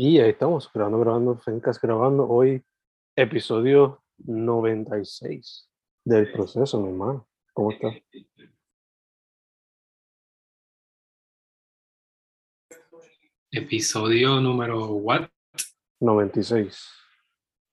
Y 0.00 0.20
ahí 0.20 0.30
estamos, 0.30 0.72
grabando, 0.72 1.00
grabando, 1.00 1.36
Fencas 1.38 1.80
grabando 1.80 2.28
hoy, 2.28 2.62
episodio 3.16 4.04
96 4.18 5.68
del 6.04 6.30
proceso, 6.30 6.80
mi 6.80 6.90
hermano. 6.90 7.28
¿Cómo 7.52 7.72
estás? 7.72 7.96
Episodio 13.50 14.40
número 14.40 14.86
what? 14.86 15.30
96. 15.98 16.80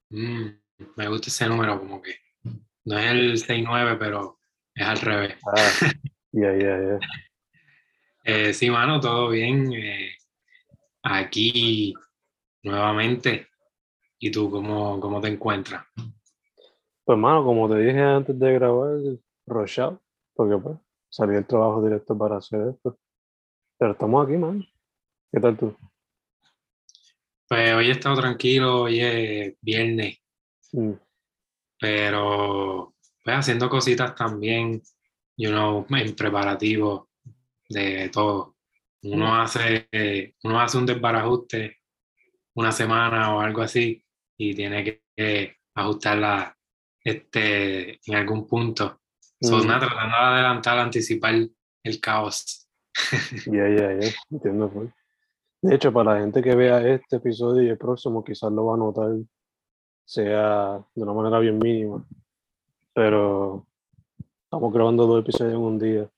Mm, 0.09 0.47
me 0.95 1.07
gusta 1.07 1.27
ese 1.27 1.47
número 1.47 1.77
como 1.77 2.01
que 2.01 2.15
no 2.85 2.97
es 2.97 3.11
el 3.11 3.37
69, 3.37 3.97
pero 3.99 4.39
es 4.73 4.83
al 4.87 4.97
revés. 4.97 5.35
Ah. 5.55 5.91
Eh, 8.27 8.53
sí, 8.55 8.71
mano, 8.71 8.99
todo 8.99 9.29
bien. 9.29 9.71
eh, 9.71 10.17
aquí 11.03 11.93
nuevamente. 12.65 13.47
¿Y 14.19 14.31
tú 14.31 14.49
cómo, 14.49 14.99
cómo 14.99 15.21
te 15.21 15.27
encuentras? 15.27 15.85
Pues, 15.95 17.15
hermano, 17.15 17.43
como 17.43 17.69
te 17.69 17.77
dije 17.77 18.01
antes 18.01 18.37
de 18.37 18.53
grabar, 18.53 18.97
rushado, 19.45 20.01
porque 20.33 20.57
pues 20.57 20.77
salí 21.09 21.33
del 21.33 21.45
trabajo 21.45 21.83
directo 21.83 22.17
para 22.17 22.37
hacer 22.37 22.69
esto. 22.75 22.97
Pero 23.77 23.91
estamos 23.91 24.25
aquí, 24.25 24.37
man. 24.37 24.65
¿Qué 25.31 25.39
tal 25.39 25.57
tú? 25.57 25.75
Pues 27.47 27.73
hoy 27.73 27.87
he 27.89 27.91
estado 27.91 28.15
tranquilo, 28.15 28.83
hoy 28.83 28.99
es 28.99 29.55
viernes, 29.61 30.17
Mm, 30.75 30.93
pero 31.79 32.95
pues 33.23 33.37
haciendo 33.37 33.69
cositas 33.69 34.13
también, 34.15 34.81
you 35.37 35.49
know, 35.49 35.85
en 35.89 36.15
preparativo 36.15 37.09
de 37.69 38.09
todo. 38.09 38.55
Uno 39.03 39.35
hace, 39.35 39.87
uno 40.43 40.59
hace 40.59 40.77
un 40.77 40.85
desbarajuste 40.85 41.77
una 42.55 42.71
semana 42.71 43.35
o 43.35 43.39
algo 43.41 43.61
así 43.61 44.03
y 44.37 44.55
tiene 44.55 44.83
que, 44.83 45.03
que 45.15 45.57
ajustarla 45.75 46.57
este, 47.03 47.99
en 48.09 48.15
algún 48.15 48.47
punto. 48.47 49.01
So, 49.41 49.57
Mm. 49.57 49.67
nada, 49.67 49.79
tratando 49.87 50.17
de 50.17 50.23
adelantar, 50.23 50.79
anticipar 50.79 51.33
el 51.83 51.99
caos. 52.01 52.67
Ya, 53.45 53.67
ya, 53.69 53.99
ya. 53.99 54.09
Entiendo, 54.31 54.69
pues. 54.69 54.89
De 55.61 55.75
hecho, 55.75 55.91
para 55.91 56.13
la 56.15 56.19
gente 56.21 56.41
que 56.41 56.55
vea 56.55 56.79
este 56.87 57.17
episodio 57.17 57.61
y 57.63 57.69
el 57.69 57.77
próximo, 57.77 58.23
quizás 58.23 58.51
lo 58.51 58.65
va 58.67 58.75
a 58.75 58.77
notar, 58.77 59.11
sea 60.05 60.83
de 60.95 61.03
una 61.03 61.13
manera 61.13 61.39
bien 61.39 61.57
mínima. 61.57 62.05
Pero 62.93 63.65
estamos 64.43 64.71
grabando 64.73 65.05
dos 65.05 65.21
episodios 65.23 65.53
en 65.55 65.59
un 65.59 65.79
día. 65.79 66.09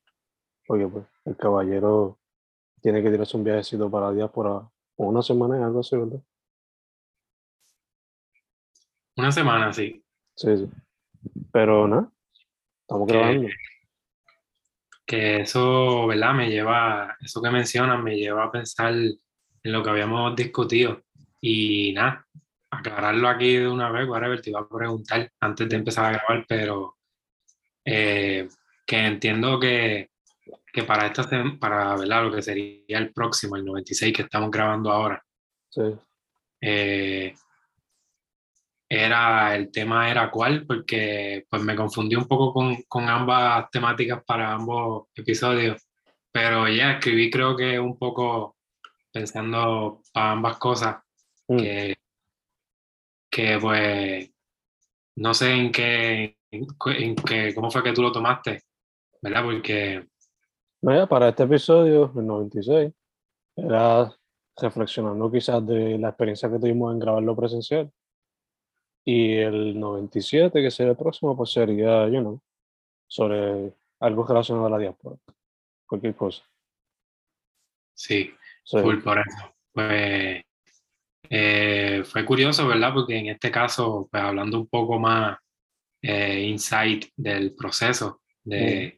Porque 0.68 0.88
pues 0.88 1.06
el 1.26 1.36
caballero 1.38 2.20
tiene 2.82 3.02
que 3.02 3.10
tirarse 3.10 3.38
un 3.38 3.44
viajecito 3.44 3.90
para 3.90 4.08
la 4.08 4.14
diáspora 4.14 4.70
o 4.98 5.06
una 5.08 5.22
semana 5.22 5.58
y 5.59 5.64
algo 5.64 5.80
así, 5.80 5.95
¿verdad? 5.95 6.20
Una 9.16 9.31
semana, 9.31 9.73
sí. 9.73 10.03
Sí, 10.36 10.58
sí. 10.58 10.67
Pero 11.52 11.88
nada, 11.88 12.12
estamos 12.81 13.08
Que- 13.08 13.14
grabando. 13.18 13.48
que 15.06 15.42
eso, 15.42 16.06
¿verdad? 16.08 16.34
Me 16.34 16.50
lleva, 16.50 17.16
eso 17.22 17.42
que 17.42 17.50
mencionas, 17.50 18.02
me 18.03 18.18
lleva 18.18 18.44
a 18.45 18.52
pensar 18.52 18.94
en 18.94 19.18
lo 19.72 19.81
que 19.84 19.90
habíamos 19.90 20.36
discutido. 20.36 21.02
Y 21.40 21.94
nada, 21.94 22.28
aclararlo 22.70 23.28
aquí 23.30 23.56
de 23.56 23.70
una 23.70 23.90
vez, 23.90 24.08
whatever, 24.08 24.42
te 24.42 24.50
iba 24.50 24.59
a 24.59 24.68
preguntar 24.68 25.31
antes 25.40 25.70
de 25.70 25.75
empezar 25.78 26.06
a 26.06 26.12
grabar, 26.18 26.45
pero 26.48 26.98
eh, 27.86 28.48
que 28.86 28.98
entiendo 29.06 29.59
que, 29.59 30.09
que 30.78 30.83
para 30.83 31.08
esta 31.08 31.28
para 31.59 31.95
¿verdad? 31.95 32.23
lo 32.25 32.31
que 32.31 32.44
sería 32.44 33.00
el 33.00 33.11
próximo, 33.11 33.56
el 33.56 33.66
96 33.66 34.16
que 34.16 34.22
estamos 34.22 34.52
grabando 34.52 34.92
ahora, 34.92 35.23
Sí. 35.69 35.81
eh, 36.61 37.34
era, 38.88 39.56
el 39.56 39.72
tema 39.72 40.09
era 40.12 40.29
cuál, 40.29 40.68
porque 40.68 41.46
pues 41.50 41.63
me 41.63 41.75
confundí 41.75 42.16
un 42.16 42.28
poco 42.28 42.53
con, 42.53 42.84
con 42.88 43.09
ambas 43.09 43.72
temáticas 43.72 44.24
para 44.24 44.52
ambos 44.53 45.07
episodios, 45.16 45.81
pero 46.31 46.68
ya 46.69 46.91
escribí 46.94 47.31
creo 47.31 47.56
que 47.56 47.79
un 47.79 47.97
poco 47.97 48.56
pensando 49.12 50.02
para 50.13 50.31
ambas 50.34 50.57
cosas, 50.57 50.97
Mm. 51.50 51.57
que, 51.57 51.97
que 53.31 53.57
pues 53.59 54.29
no 55.16 55.34
sé 55.34 55.52
en 55.53 55.72
qué, 55.72 56.38
en, 56.52 56.68
en 56.88 57.16
qué, 57.16 57.56
cómo 57.56 57.72
fue 57.72 57.81
que 57.84 57.94
tú 57.94 58.02
lo 58.02 58.12
tomaste, 58.12 58.63
¿verdad? 59.22 59.44
Porque 59.44 60.07
No, 60.82 60.96
ya, 60.96 61.08
para 61.08 61.30
este 61.30 61.44
episodio, 61.44 62.12
el 62.16 62.26
96, 62.26 62.94
era 63.56 64.12
reflexionando 64.56 65.32
quizás 65.32 65.66
de 65.66 65.98
la 65.98 66.10
experiencia 66.10 66.50
que 66.50 66.60
tuvimos 66.60 66.94
en 66.94 67.00
grabarlo 67.00 67.36
presencial. 67.36 67.92
Y 69.04 69.38
el 69.38 69.80
97, 69.80 70.62
que 70.62 70.72
sería 70.72 70.92
el 70.92 70.98
próximo, 70.98 71.36
pues 71.36 71.52
sería, 71.52 72.08
you 72.10 72.20
know, 72.20 72.42
sobre 73.08 73.74
algo 74.00 74.26
relacionado 74.26 74.68
a 74.68 74.70
la 74.72 74.78
diáspora. 74.78 75.16
Cualquier 75.88 76.16
cosa. 76.16 76.44
sí, 77.94 78.34
Sí. 78.64 78.78
full 78.82 79.02
por 79.02 79.18
eso. 79.18 79.56
Pues 79.72 80.44
eh, 81.30 82.04
fue 82.06 82.26
curioso, 82.26 82.68
¿verdad? 82.68 82.94
Porque 82.94 83.18
en 83.18 83.28
este 83.28 83.50
caso, 83.50 84.09
pues 84.12 84.22
hablando 84.22 84.59
un 84.59 84.68
poco 84.68 85.00
más 85.00 85.38
eh, 86.02 86.42
insight 86.42 87.06
del 87.16 87.56
proceso, 87.56 88.22
de, 88.44 88.97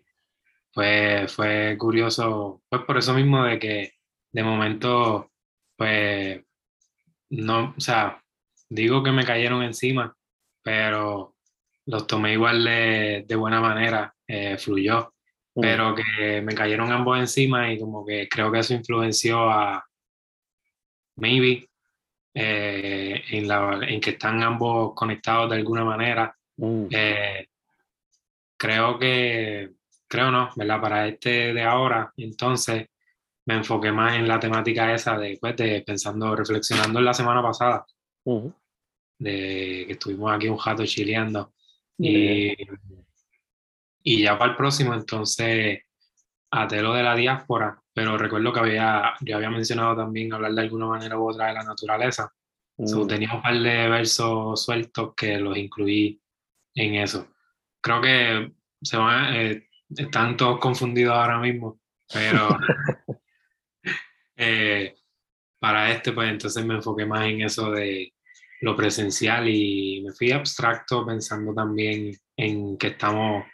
fue, 0.73 1.27
fue 1.27 1.75
curioso, 1.77 2.61
pues 2.69 2.83
por 2.83 2.97
eso 2.97 3.13
mismo 3.13 3.43
de 3.43 3.59
que 3.59 3.93
de 4.31 4.43
momento, 4.43 5.31
pues, 5.75 6.41
no, 7.29 7.73
o 7.77 7.81
sea, 7.81 8.21
digo 8.69 9.03
que 9.03 9.11
me 9.11 9.25
cayeron 9.25 9.63
encima, 9.63 10.15
pero 10.63 11.35
los 11.85 12.05
tomé 12.07 12.33
igual 12.33 12.63
de, 12.63 13.25
de 13.27 13.35
buena 13.35 13.59
manera, 13.61 14.13
eh, 14.27 14.57
fluyó, 14.57 15.13
Mm. 15.55 15.61
pero 15.61 15.95
que 15.95 16.41
me 16.41 16.53
cayeron 16.55 16.91
ambos 16.91 17.19
encima 17.19 17.71
y 17.71 17.79
como 17.79 18.05
que 18.05 18.27
creo 18.29 18.51
que 18.51 18.59
eso 18.59 18.73
influenció 18.73 19.49
a, 19.49 19.85
maybe, 21.17 21.69
eh, 22.33 23.23
en, 23.31 23.47
la, 23.47 23.79
en 23.87 23.99
que 23.99 24.11
están 24.11 24.41
ambos 24.43 24.93
conectados 24.95 25.49
de 25.49 25.57
alguna 25.57 25.83
manera. 25.83 26.35
Mm. 26.57 26.85
Eh, 26.91 27.47
creo 28.57 28.99
que, 28.99 29.71
creo 30.09 30.31
no, 30.31 30.49
¿verdad? 30.57 30.81
Para 30.81 31.07
este 31.07 31.53
de 31.53 31.63
ahora, 31.63 32.11
entonces 32.17 32.87
me 33.45 33.55
enfoqué 33.55 33.91
más 33.91 34.15
en 34.15 34.27
la 34.27 34.39
temática 34.39 34.93
esa 34.93 35.17
de, 35.17 35.37
pues, 35.39 35.55
de 35.55 35.81
pensando, 35.81 36.35
reflexionando 36.35 36.99
en 36.99 37.05
la 37.05 37.13
semana 37.13 37.41
pasada, 37.41 37.85
Ujú. 38.25 38.53
de 39.19 39.85
que 39.87 39.93
estuvimos 39.93 40.33
aquí 40.33 40.47
un 40.49 40.57
jato 40.57 40.85
chileando. 40.85 41.53
Y, 41.97 42.55
y 44.03 44.21
ya 44.23 44.37
para 44.37 44.51
el 44.51 44.57
próximo, 44.57 44.93
entonces, 44.93 45.79
até 46.51 46.81
lo 46.81 46.93
de 46.93 47.03
la 47.03 47.15
diáspora, 47.15 47.81
pero 47.93 48.17
recuerdo 48.17 48.53
que 48.53 48.59
había, 48.59 49.13
yo 49.21 49.35
había 49.35 49.49
mencionado 49.49 49.95
también 49.95 50.33
hablar 50.33 50.53
de 50.53 50.61
alguna 50.61 50.87
manera 50.87 51.17
u 51.17 51.29
otra 51.29 51.47
de 51.47 51.53
la 51.53 51.63
naturaleza. 51.63 52.31
So, 52.85 53.03
Mm. 53.03 53.07
tenía 53.07 53.33
un 53.33 53.41
par 53.41 53.59
de 53.59 53.89
versos 53.89 54.63
sueltos 54.63 55.13
que 55.13 55.37
los 55.37 55.57
incluí 55.57 56.21
en 56.75 56.95
eso. 56.95 57.27
Creo 57.81 57.99
que 57.99 58.53
se 58.81 58.95
van, 58.95 59.35
eh, 59.35 59.68
están 59.95 60.37
todos 60.37 60.59
confundidos 60.59 61.15
ahora 61.15 61.39
mismo, 61.39 61.79
pero 62.13 62.49
eh, 64.35 64.95
para 65.59 65.91
este, 65.91 66.11
pues 66.11 66.29
entonces 66.29 66.65
me 66.65 66.75
enfoqué 66.75 67.05
más 67.05 67.25
en 67.27 67.41
eso 67.41 67.71
de 67.71 68.13
lo 68.61 68.75
presencial 68.75 69.47
y 69.47 70.01
me 70.05 70.11
fui 70.11 70.31
abstracto 70.31 71.05
pensando 71.05 71.53
también 71.53 72.11
en 72.35 72.77
que 72.77 72.87
estamos 72.87 73.45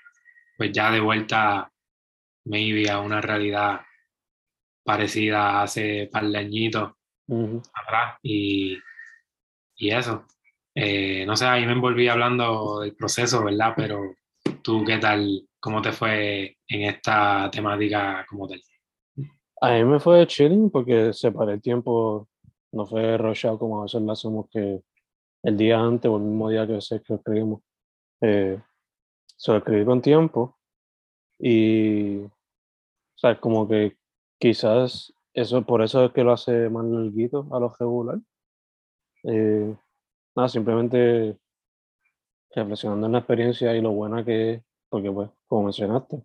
pues 0.57 0.71
ya 0.71 0.91
de 0.91 0.99
vuelta 0.99 1.71
maybe 2.45 2.89
a 2.89 2.99
una 2.99 3.21
realidad 3.21 3.81
parecida 4.83 5.49
a 5.49 5.63
hace 5.63 6.09
par 6.11 6.27
de 6.27 6.37
añitos 6.37 6.93
Ujú. 7.27 7.61
atrás 7.73 8.17
y, 8.21 8.77
y 9.75 9.89
eso. 9.89 10.25
Eh, 10.75 11.25
no 11.25 11.35
sé, 11.35 11.45
ahí 11.45 11.65
me 11.65 11.71
envolví 11.71 12.07
hablando 12.07 12.81
del 12.81 12.95
proceso, 12.95 13.43
¿verdad? 13.43 13.73
Pero 13.75 14.15
tú, 14.61 14.83
¿qué 14.85 14.97
tal? 14.97 15.47
¿Cómo 15.65 15.81
te 15.81 15.91
fue 15.91 16.57
en 16.67 16.83
esta 16.83 17.49
temática 17.49 18.23
como 18.29 18.47
tal? 18.47 18.61
A 19.59 19.71
mí 19.71 19.83
me 19.83 19.99
fue 19.99 20.27
chilling 20.27 20.69
porque 20.69 21.11
separé 21.11 21.53
el 21.53 21.61
tiempo, 21.63 22.29
no 22.71 22.85
fue 22.85 23.17
rushado 23.17 23.57
como 23.57 23.79
a 23.79 23.83
veces 23.85 23.99
lo 24.03 24.11
hacemos 24.11 24.45
que 24.51 24.83
el 25.41 25.57
día 25.57 25.79
antes 25.79 26.07
o 26.07 26.17
el 26.17 26.21
mismo 26.21 26.51
día 26.51 26.67
que 26.67 26.79
sé 26.81 27.01
que 27.01 27.15
escribimos. 27.15 27.63
Eh, 28.21 28.61
se 29.25 29.51
lo 29.51 29.57
escribí 29.57 29.83
con 29.85 30.03
tiempo 30.03 30.55
y, 31.39 32.17
o 32.19 32.31
sea, 33.15 33.39
como 33.39 33.67
que 33.67 33.97
quizás 34.37 35.15
eso, 35.33 35.63
por 35.63 35.81
eso 35.81 36.05
es 36.05 36.11
que 36.11 36.23
lo 36.23 36.33
hace 36.33 36.69
más 36.69 36.85
larguito 36.85 37.47
a 37.51 37.59
lo 37.59 37.73
regular. 37.79 38.19
Eh, 39.23 39.75
nada, 40.35 40.47
simplemente 40.47 41.39
reflexionando 42.51 43.07
en 43.07 43.13
la 43.13 43.17
experiencia 43.17 43.75
y 43.75 43.81
lo 43.81 43.93
buena 43.93 44.23
que 44.23 44.53
es, 44.53 44.63
porque 44.89 45.11
pues, 45.11 45.31
como 45.47 45.63
mencionaste, 45.63 46.23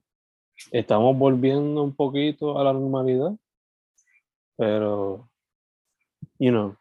estamos 0.73 1.17
volviendo 1.17 1.83
un 1.83 1.95
poquito 1.95 2.59
a 2.59 2.65
la 2.65 2.73
normalidad, 2.73 3.33
pero, 4.57 5.31
you 6.39 6.51
know, 6.51 6.77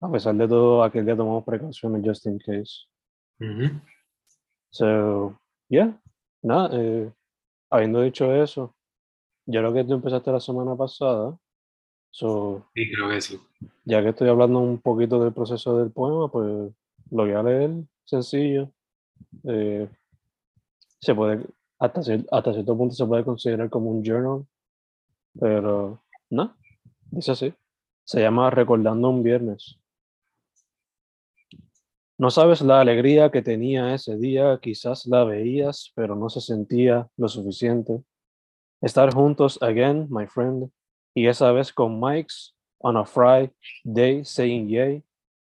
a 0.00 0.10
pesar 0.10 0.34
de 0.36 0.46
todo, 0.46 0.82
aquel 0.82 1.04
día 1.04 1.16
tomamos 1.16 1.44
precauciones 1.44 2.02
just 2.04 2.26
in 2.26 2.38
case. 2.38 2.86
So, 4.70 5.38
yeah, 5.68 6.00
nada, 6.42 6.70
eh, 6.72 7.10
habiendo 7.70 8.02
dicho 8.02 8.32
eso, 8.34 8.74
yo 9.46 9.60
creo 9.60 9.72
que 9.72 9.84
tú 9.84 9.94
empezaste 9.94 10.30
la 10.30 10.40
semana 10.40 10.76
pasada. 10.76 11.36
So, 12.10 12.66
sí, 12.74 12.90
creo 12.92 13.08
que 13.08 13.20
sí. 13.20 13.40
Ya 13.84 14.02
que 14.02 14.10
estoy 14.10 14.28
hablando 14.28 14.58
un 14.58 14.80
poquito 14.80 15.22
del 15.22 15.32
proceso 15.32 15.78
del 15.78 15.90
poema, 15.90 16.30
pues 16.30 16.72
lo 17.10 17.24
voy 17.24 17.32
a 17.32 17.42
leer 17.42 17.70
sencillo. 18.04 18.70
Eh, 19.44 19.88
se 21.00 21.14
puede, 21.14 21.46
hasta, 21.78 22.02
cierto 22.02 22.76
punto 22.76 22.94
se 22.94 23.06
puede 23.06 23.24
considerar 23.24 23.70
como 23.70 23.90
un 23.90 24.02
journal, 24.02 24.46
pero 25.38 26.02
no, 26.30 26.56
dice 27.10 27.32
así. 27.32 27.54
Se 28.04 28.20
llama 28.20 28.50
Recordando 28.50 29.10
un 29.10 29.22
viernes. 29.22 29.78
No 32.16 32.30
sabes 32.30 32.62
la 32.62 32.80
alegría 32.80 33.30
que 33.30 33.42
tenía 33.42 33.94
ese 33.94 34.16
día, 34.16 34.58
quizás 34.60 35.06
la 35.06 35.24
veías, 35.24 35.92
pero 35.94 36.16
no 36.16 36.28
se 36.28 36.40
sentía 36.40 37.08
lo 37.16 37.28
suficiente. 37.28 38.02
Estar 38.80 39.12
juntos 39.14 39.58
again, 39.62 40.08
my 40.10 40.26
friend, 40.26 40.70
y 41.14 41.26
esa 41.28 41.52
vez 41.52 41.72
con 41.72 42.00
Mike's 42.00 42.54
on 42.80 42.96
a 42.96 43.04
Friday 43.04 44.24
saying 44.24 44.68
yay, 44.68 45.02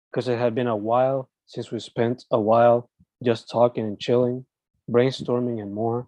because 0.09 0.31
it 0.31 0.39
had 0.39 0.53
been 0.53 0.67
a 0.67 0.75
while 0.75 1.29
since 1.45 1.71
we 1.71 1.79
spent 1.79 2.25
a 2.31 2.39
while 2.39 2.89
just 3.21 3.49
talking 3.49 3.85
and 3.85 3.99
chilling, 3.99 4.45
brainstorming 4.89 5.61
and 5.61 5.73
more. 5.73 6.07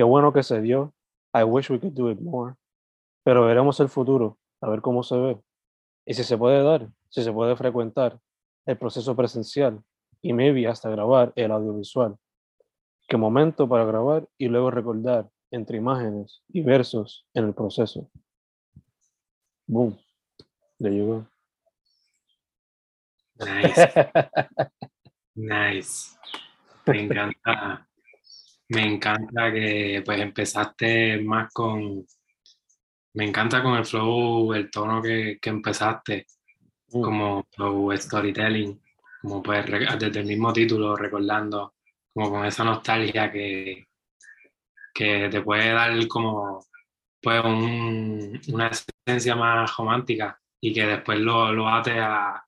Qué 0.00 0.04
bueno 0.04 0.32
que 0.32 0.42
se 0.42 0.62
dio. 0.62 0.94
I 1.34 1.42
wish 1.42 1.68
we 1.68 1.78
could 1.78 1.92
do 1.92 2.10
it 2.10 2.18
more. 2.18 2.54
Pero 3.22 3.44
veremos 3.44 3.78
el 3.80 3.90
futuro, 3.90 4.38
a 4.62 4.70
ver 4.70 4.80
cómo 4.80 5.02
se 5.02 5.14
ve. 5.14 5.38
Y 6.06 6.14
si 6.14 6.24
se 6.24 6.38
puede 6.38 6.62
dar, 6.62 6.88
si 7.10 7.22
se 7.22 7.30
puede 7.30 7.54
frecuentar, 7.54 8.18
el 8.64 8.78
proceso 8.78 9.14
presencial 9.14 9.84
y 10.22 10.32
maybe 10.32 10.66
hasta 10.66 10.88
grabar 10.88 11.34
el 11.36 11.50
audiovisual. 11.50 12.16
Qué 13.08 13.18
momento 13.18 13.68
para 13.68 13.84
grabar 13.84 14.26
y 14.38 14.48
luego 14.48 14.70
recordar 14.70 15.28
entre 15.50 15.76
imágenes 15.76 16.42
y 16.48 16.62
versos 16.62 17.26
en 17.34 17.48
el 17.48 17.52
proceso. 17.52 18.10
Boom. 19.66 19.98
There 20.78 20.96
you 20.96 21.26
Nice. 23.38 23.86
nice. 25.34 26.16
Me 26.86 27.02
encanta. 27.02 27.86
Me 28.70 28.86
encanta 28.86 29.52
que 29.52 30.02
pues 30.04 30.20
empezaste 30.20 31.20
más 31.22 31.52
con. 31.52 32.04
Me 33.14 33.24
encanta 33.24 33.62
con 33.62 33.74
el 33.76 33.84
flow, 33.84 34.52
el 34.54 34.70
tono 34.70 35.00
que, 35.02 35.38
que 35.40 35.50
empezaste 35.50 36.26
Mm. 36.92 37.02
como 37.02 37.96
storytelling, 37.96 38.80
como 39.22 39.42
pues 39.42 39.64
desde 39.98 40.20
el 40.20 40.26
mismo 40.26 40.52
título 40.52 40.96
recordando, 40.96 41.74
como 42.12 42.30
con 42.30 42.44
esa 42.46 42.64
nostalgia 42.64 43.30
que, 43.30 43.86
que 44.94 45.28
te 45.30 45.42
puede 45.42 45.72
dar 45.72 46.06
como 46.08 46.64
pues 47.22 47.42
una 47.44 48.70
esencia 48.70 49.36
más 49.36 49.76
romántica 49.76 50.38
y 50.60 50.72
que 50.72 50.86
después 50.86 51.18
lo, 51.20 51.52
lo 51.52 51.68
ate 51.68 51.98
a, 52.00 52.42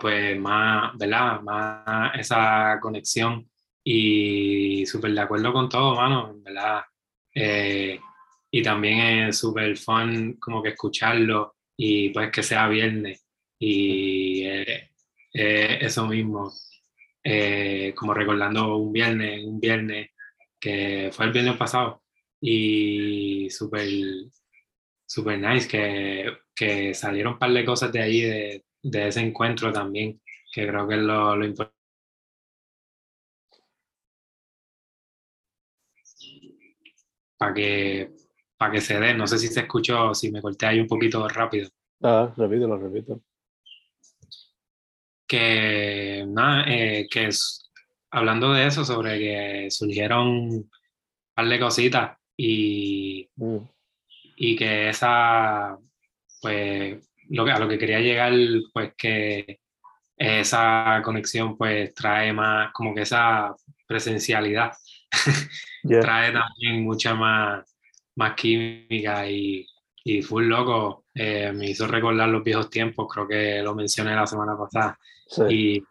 pues 0.00 0.38
más, 0.38 0.96
¿verdad? 0.98 1.40
Más 1.42 2.12
esa 2.18 2.78
conexión 2.80 3.50
y 3.84 4.84
súper 4.86 5.12
de 5.12 5.20
acuerdo 5.20 5.52
con 5.52 5.68
todo, 5.68 5.94
mano, 5.94 6.34
¿verdad? 6.42 6.82
Eh, 7.34 8.00
y 8.50 8.62
también 8.62 9.28
es 9.28 9.38
súper 9.38 9.76
fun 9.76 10.34
como 10.40 10.62
que 10.62 10.70
escucharlo 10.70 11.56
y 11.76 12.10
pues 12.10 12.30
que 12.30 12.42
sea 12.42 12.68
viernes 12.68 13.26
y 13.58 14.44
eso 15.32 16.06
mismo, 16.06 16.52
eh, 17.22 17.94
como 17.96 18.14
recordando 18.14 18.76
un 18.76 18.92
viernes, 18.92 19.44
un 19.44 19.60
viernes 19.60 20.10
que 20.58 21.10
fue 21.12 21.26
el 21.26 21.32
viernes 21.32 21.56
pasado 21.56 22.02
y 22.40 23.48
súper 23.50 23.88
super 25.06 25.38
nice 25.38 25.68
que, 25.68 26.38
que, 26.54 26.94
salieron 26.94 27.34
un 27.34 27.38
par 27.38 27.52
de 27.52 27.64
cosas 27.64 27.92
de 27.92 28.00
ahí, 28.00 28.20
de, 28.20 28.64
de 28.82 29.08
ese 29.08 29.20
encuentro 29.20 29.72
también, 29.72 30.20
que 30.52 30.66
creo 30.66 30.86
que 30.86 30.94
es 30.94 31.00
lo, 31.00 31.36
lo 31.36 31.44
importante. 31.44 31.79
Para 37.40 37.54
que, 37.54 38.12
para 38.58 38.72
que 38.72 38.80
se 38.82 39.00
dé, 39.00 39.14
no 39.14 39.26
sé 39.26 39.38
si 39.38 39.48
se 39.48 39.60
escuchó, 39.60 40.14
si 40.14 40.30
me 40.30 40.42
corté 40.42 40.66
ahí 40.66 40.78
un 40.78 40.86
poquito 40.86 41.26
rápido. 41.26 41.70
Ah, 42.02 42.32
repito, 42.36 42.68
lo 42.68 42.76
repito 42.76 43.22
que, 45.30 46.24
nada, 46.26 46.64
eh, 46.66 47.06
que 47.08 47.28
es, 47.28 47.70
hablando 48.10 48.52
de 48.52 48.66
eso, 48.66 48.84
sobre 48.84 49.16
que 49.16 49.70
surgieron 49.70 50.26
un 50.26 50.70
par 51.32 51.48
de 51.48 51.60
cositas 51.60 52.18
y, 52.36 53.30
mm. 53.36 53.58
y 54.34 54.56
que 54.56 54.88
esa, 54.88 55.78
pues, 56.42 57.08
lo 57.28 57.44
que, 57.44 57.52
a 57.52 57.60
lo 57.60 57.68
que 57.68 57.78
quería 57.78 58.00
llegar, 58.00 58.32
pues 58.72 58.92
que 58.98 59.60
esa 60.16 61.00
conexión 61.04 61.56
pues 61.56 61.94
trae 61.94 62.32
más, 62.32 62.72
como 62.72 62.92
que 62.92 63.02
esa 63.02 63.54
presencialidad 63.86 64.72
trae 66.00 66.32
también 66.32 66.84
mucha 66.84 67.14
más, 67.14 67.76
más 68.16 68.34
química 68.34 69.28
y, 69.28 69.66
y 70.04 70.22
full 70.22 70.44
loco, 70.44 71.06
eh, 71.14 71.52
me 71.52 71.70
hizo 71.70 71.86
recordar 71.86 72.28
los 72.28 72.42
viejos 72.42 72.70
tiempos, 72.70 73.08
creo 73.12 73.28
que 73.28 73.62
lo 73.62 73.74
mencioné 73.74 74.14
la 74.14 74.26
semana 74.26 74.56
pasada, 74.56 74.98
y, 75.48 75.82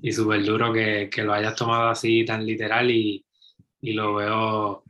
y 0.00 0.12
súper 0.12 0.44
duro 0.44 0.72
que, 0.72 1.08
que, 1.10 1.22
lo 1.22 1.32
hayas 1.32 1.54
tomado 1.54 1.88
así 1.88 2.24
tan 2.24 2.46
literal 2.46 2.90
y, 2.90 3.24
y 3.80 3.92
lo 3.92 4.14
veo 4.14 4.84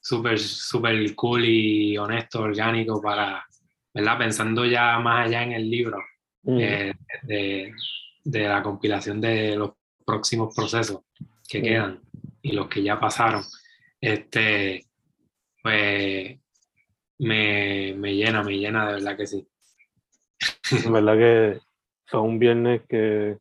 súper, 0.00 0.38
súper 0.38 1.14
cool 1.14 1.44
y 1.44 1.98
honesto, 1.98 2.40
orgánico 2.40 3.00
para, 3.00 3.44
¿verdad? 3.92 4.18
Pensando 4.18 4.64
ya 4.64 4.98
más 4.98 5.26
allá 5.26 5.42
en 5.42 5.52
el 5.52 5.70
libro 5.70 5.98
mm. 6.44 6.58
eh, 6.58 6.94
de, 7.22 7.72
de, 8.24 8.48
la 8.48 8.62
compilación 8.62 9.20
de 9.20 9.56
los 9.56 9.72
próximos 10.04 10.54
procesos 10.54 11.00
que 11.46 11.60
mm. 11.60 11.62
quedan 11.62 12.07
y 12.42 12.52
los 12.52 12.68
que 12.68 12.82
ya 12.82 12.98
pasaron. 13.00 13.42
Este, 14.00 14.86
pues 15.62 16.38
me, 17.18 17.94
me 17.94 18.14
llena, 18.14 18.42
me 18.42 18.58
llena 18.58 18.86
de 18.86 18.92
verdad 18.94 19.16
que 19.16 19.26
sí. 19.26 19.48
De 20.84 20.90
verdad 20.90 21.16
que 21.16 21.60
fue 22.06 22.20
un 22.20 22.38
viernes 22.38 22.82
que 22.88 23.38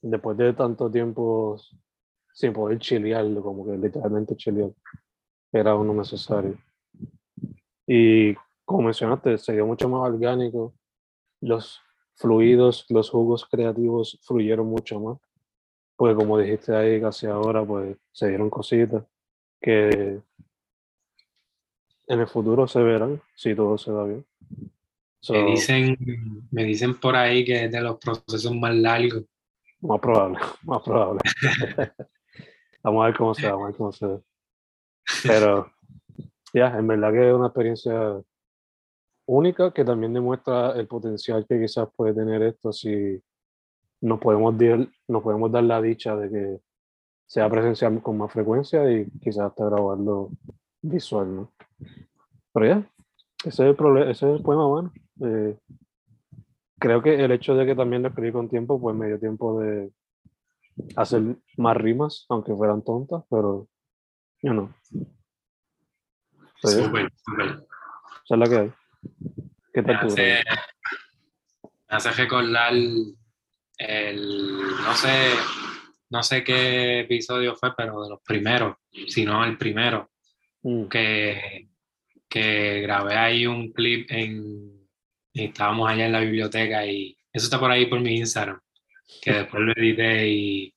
después 0.00 0.36
de 0.36 0.52
tanto 0.52 0.90
tiempo 0.90 1.60
sin 2.32 2.52
poder 2.52 2.78
chilear, 2.78 3.24
como 3.40 3.66
que 3.66 3.76
literalmente 3.76 4.36
chilear, 4.36 4.70
era 5.52 5.74
uno 5.74 5.94
necesario. 5.94 6.56
Y 7.86 8.34
como 8.64 8.82
mencionaste, 8.82 9.36
se 9.38 9.52
dio 9.52 9.66
mucho 9.66 9.88
más 9.88 10.00
orgánico, 10.08 10.74
los 11.40 11.80
fluidos, 12.14 12.86
los 12.88 13.10
jugos 13.10 13.46
creativos 13.46 14.18
fluyeron 14.22 14.66
mucho 14.66 14.98
más, 15.00 15.18
pues 16.02 16.16
como 16.16 16.36
dijiste 16.36 16.74
ahí 16.74 17.00
casi 17.00 17.28
ahora, 17.28 17.64
pues 17.64 17.96
se 18.10 18.26
dieron 18.26 18.50
cositas 18.50 19.04
que 19.60 20.20
en 22.08 22.20
el 22.20 22.26
futuro 22.26 22.66
se 22.66 22.82
verán 22.82 23.22
si 23.36 23.54
todo 23.54 23.78
se 23.78 23.92
da 23.92 24.02
bien 24.02 24.26
me, 25.30 25.44
dicen, 25.44 25.96
me 26.50 26.64
dicen 26.64 26.98
por 26.98 27.14
ahí 27.14 27.44
que 27.44 27.66
es 27.66 27.70
de 27.70 27.80
los 27.80 27.98
procesos 27.98 28.52
más 28.52 28.74
largos. 28.74 29.22
Más 29.80 30.00
probable, 30.00 30.40
más 30.64 30.82
probable. 30.82 31.20
vamos 32.82 33.04
a 33.04 33.06
ver 33.06 33.16
cómo 33.16 33.32
se 33.32 33.46
va, 33.46 33.52
vamos 33.52 33.62
a 33.62 33.68
ver 33.68 33.76
cómo 33.76 33.92
se 33.92 34.06
ve. 34.08 34.18
Pero 35.22 35.72
ya, 36.52 36.76
en 36.76 36.88
verdad 36.88 37.12
que 37.12 37.28
es 37.28 37.32
una 37.32 37.46
experiencia 37.46 38.20
única 39.26 39.72
que 39.72 39.84
también 39.84 40.12
demuestra 40.12 40.72
el 40.72 40.88
potencial 40.88 41.46
que 41.46 41.60
quizás 41.60 41.88
puede 41.94 42.12
tener 42.12 42.42
esto 42.42 42.72
si 42.72 43.22
nos 44.02 44.18
podemos, 44.18 44.58
dar, 44.58 44.86
nos 45.08 45.22
podemos 45.22 45.50
dar 45.50 45.64
la 45.64 45.80
dicha 45.80 46.16
de 46.16 46.28
que 46.28 46.60
sea 47.26 47.48
presencial 47.48 48.02
con 48.02 48.18
más 48.18 48.32
frecuencia 48.32 48.90
y 48.92 49.08
quizás 49.20 49.46
hasta 49.46 49.64
grabarlo 49.64 50.30
visual, 50.82 51.34
¿no? 51.34 51.52
Pero 52.52 52.66
ya, 52.66 52.90
ese 53.44 53.48
es 53.48 53.60
el, 53.60 53.76
problema, 53.76 54.10
ese 54.10 54.28
es 54.28 54.36
el 54.36 54.42
poema 54.42 54.66
bueno. 54.66 54.92
Eh, 55.24 55.56
creo 56.78 57.00
que 57.00 57.24
el 57.24 57.30
hecho 57.30 57.54
de 57.54 57.64
que 57.64 57.76
también 57.76 58.02
lo 58.02 58.08
escribí 58.08 58.32
con 58.32 58.48
tiempo, 58.48 58.80
pues 58.80 58.94
me 58.96 59.06
dio 59.06 59.20
tiempo 59.20 59.60
de 59.60 59.90
hacer 60.96 61.22
más 61.56 61.76
rimas, 61.76 62.26
aunque 62.28 62.54
fueran 62.54 62.82
tontas, 62.82 63.22
pero 63.30 63.68
yo 64.42 64.52
no. 64.52 64.74
Súper, 66.56 67.12
súper. 67.24 67.66
Esa 68.24 68.34
es 68.34 68.38
la 68.38 68.48
que 68.48 68.56
hay. 68.56 68.72
¿Qué 69.72 69.82
tal 69.82 69.94
me 69.94 70.00
hace, 70.02 70.44
me 71.88 71.96
hace 71.96 72.10
recordar 72.10 72.72
el, 73.78 74.60
no 74.82 74.94
sé, 74.94 75.30
no 76.10 76.22
sé 76.22 76.44
qué 76.44 77.00
episodio 77.00 77.54
fue, 77.56 77.74
pero 77.76 78.02
de 78.02 78.10
los 78.10 78.20
primeros, 78.22 78.76
si 79.08 79.24
no 79.24 79.44
el 79.44 79.56
primero, 79.56 80.10
mm. 80.62 80.84
que, 80.86 81.68
que 82.28 82.80
grabé 82.80 83.16
ahí 83.16 83.46
un 83.46 83.72
clip 83.72 84.10
en 84.10 84.82
estábamos 85.34 85.88
allá 85.88 86.06
en 86.06 86.12
la 86.12 86.20
biblioteca 86.20 86.86
y, 86.86 87.16
eso 87.32 87.46
está 87.46 87.58
por 87.58 87.70
ahí 87.70 87.86
por 87.86 88.00
mi 88.00 88.16
Instagram, 88.16 88.60
que 89.22 89.32
después 89.32 89.62
lo 89.62 89.72
edité 89.72 90.28
y, 90.28 90.74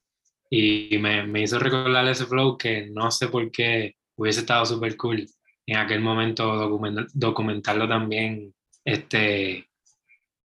y 0.49 0.97
me, 0.97 1.23
me, 1.23 1.41
hizo 1.41 1.59
recordar 1.59 2.07
ese 2.07 2.25
flow 2.25 2.57
que 2.57 2.87
no 2.87 3.11
sé 3.11 3.27
por 3.27 3.51
qué 3.51 3.95
hubiese 4.15 4.39
estado 4.41 4.65
súper 4.65 4.95
cool 4.95 5.27
en 5.67 5.77
aquel 5.77 5.99
momento 5.99 6.69
documentarlo 7.13 7.87
también, 7.87 8.53
este, 8.83 9.67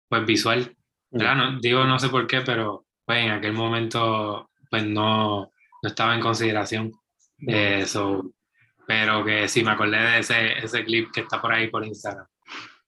pues 0.09 0.27
visual. 0.27 0.75
No, 1.13 1.61
digo 1.61 1.85
no 1.85 1.99
sé 1.99 2.09
por 2.09 2.27
qué, 2.27 2.41
pero 2.41 2.87
pues 3.05 3.25
en 3.25 3.31
aquel 3.31 3.53
momento 3.53 4.51
pues 4.71 4.85
no, 4.85 5.51
no 5.83 5.89
estaba 5.89 6.15
en 6.15 6.21
consideración 6.21 6.93
eso. 7.39 8.33
Pero 8.87 9.25
que 9.25 9.49
sí, 9.49 9.63
me 9.63 9.71
acordé 9.71 9.99
de 9.99 10.19
ese, 10.19 10.59
ese 10.59 10.85
clip 10.85 11.11
que 11.13 11.21
está 11.21 11.41
por 11.41 11.53
ahí 11.53 11.69
por 11.69 11.85
Instagram. 11.85 12.27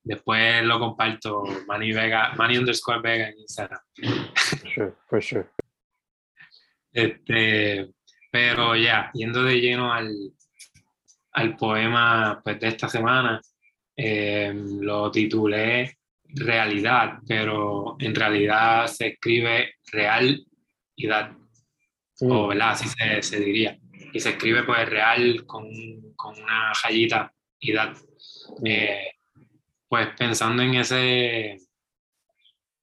Después 0.03 0.63
lo 0.65 0.79
comparto, 0.79 1.45
Manny 1.67 1.93
Vega, 1.93 2.35
Manny 2.37 2.59
underscore 2.59 3.01
Vega 3.01 3.29
en 3.29 3.39
Instagram. 3.39 3.81
Sure, 4.75 4.93
for 5.09 5.23
sure. 5.23 5.47
Este, 6.93 7.91
pero 8.31 8.77
ya, 8.77 9.11
yendo 9.15 9.43
de 9.45 9.61
lleno 9.61 9.93
al, 9.93 10.13
al 11.33 11.57
poema 11.57 12.41
pues, 12.45 12.61
de 12.61 12.69
esta 12.69 12.89
semana, 12.89 13.41
eh, 13.97 14.53
lo 14.55 15.11
titulé 15.11 15.99
Realidad, 16.35 17.19
pero 17.27 17.97
en 17.99 18.15
realidad 18.15 18.87
se 18.87 19.09
escribe 19.09 19.75
realidad, 19.93 21.33
o 22.21 22.49
¿verdad? 22.49 22.71
así 22.71 22.89
se, 22.89 23.23
se 23.23 23.41
diría. 23.41 23.79
Y 24.13 24.21
se 24.21 24.31
escribe 24.31 24.65
pues 24.65 24.89
real 24.89 25.45
con, 25.47 25.67
con 26.17 26.41
una 26.41 26.73
rayita 26.83 27.33
y 27.61 27.73
da, 27.73 27.95
eh, 28.65 29.13
pues 29.89 30.09
pensando 30.17 30.63
en 30.63 30.75
ese 30.75 31.59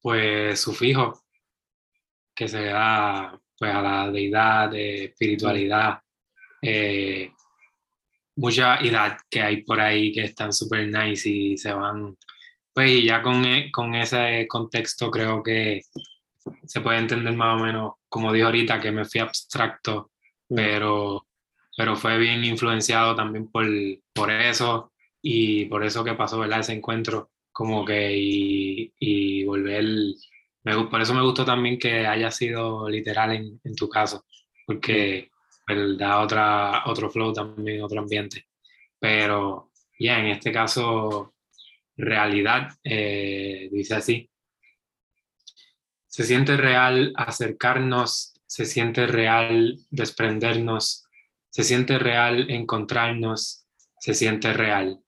pues 0.01 0.59
sufijo 0.59 1.21
que 2.33 2.47
se 2.47 2.65
da 2.65 3.39
pues 3.57 3.73
a 3.73 3.81
la 3.81 4.11
deidad 4.11 4.71
de 4.71 5.05
espiritualidad 5.05 5.99
eh, 6.61 7.31
mucha 8.35 8.77
edad 8.77 9.17
que 9.29 9.41
hay 9.41 9.61
por 9.63 9.79
ahí 9.79 10.11
que 10.11 10.23
están 10.23 10.51
súper 10.51 10.87
nice 10.87 11.29
y 11.29 11.57
se 11.57 11.71
van 11.73 12.17
pues 12.73 12.91
y 12.91 13.05
ya 13.05 13.21
con, 13.21 13.45
e, 13.45 13.71
con 13.71 13.95
ese 13.95 14.47
contexto 14.47 15.11
creo 15.11 15.43
que 15.43 15.81
se 16.65 16.81
puede 16.81 16.97
entender 16.97 17.33
más 17.35 17.59
o 17.59 17.63
menos 17.63 17.93
como 18.09 18.33
dijo 18.33 18.47
ahorita 18.47 18.79
que 18.79 18.91
me 18.91 19.05
fui 19.05 19.21
abstracto 19.21 20.11
pero, 20.55 21.27
pero 21.77 21.95
fue 21.95 22.17
bien 22.17 22.43
influenciado 22.43 23.15
también 23.15 23.49
por, 23.49 23.65
por 24.13 24.31
eso 24.31 24.91
y 25.21 25.65
por 25.65 25.83
eso 25.83 26.03
que 26.03 26.13
pasó, 26.13 26.39
¿verdad? 26.39 26.59
Ese 26.59 26.73
encuentro, 26.73 27.31
como 27.51 27.85
que 27.85 28.17
y, 28.17 28.93
y 28.99 29.43
volver, 29.45 29.85
me, 30.63 30.85
por 30.85 31.01
eso 31.01 31.13
me 31.13 31.21
gustó 31.21 31.45
también 31.45 31.79
que 31.79 32.05
haya 32.05 32.31
sido 32.31 32.89
literal 32.89 33.33
en, 33.33 33.61
en 33.63 33.75
tu 33.75 33.87
caso, 33.87 34.25
porque 34.65 35.29
pues, 35.65 35.97
da 35.97 36.19
otra, 36.19 36.83
otro 36.85 37.09
flow 37.09 37.33
también, 37.33 37.83
otro 37.83 38.01
ambiente. 38.01 38.47
Pero 38.99 39.71
ya, 39.99 40.19
en 40.19 40.27
este 40.27 40.51
caso, 40.51 41.33
realidad, 41.97 42.69
eh, 42.83 43.69
dice 43.71 43.95
así, 43.95 44.29
se 46.07 46.23
siente 46.23 46.57
real 46.57 47.13
acercarnos 47.15 48.31
se 48.51 48.65
siente 48.65 49.07
real 49.07 49.77
desprendernos, 49.91 51.07
se 51.49 51.63
siente 51.63 51.97
real 51.97 52.51
encontrarnos, 52.51 53.65
se 53.97 54.13
siente 54.13 54.51
real. 54.51 55.01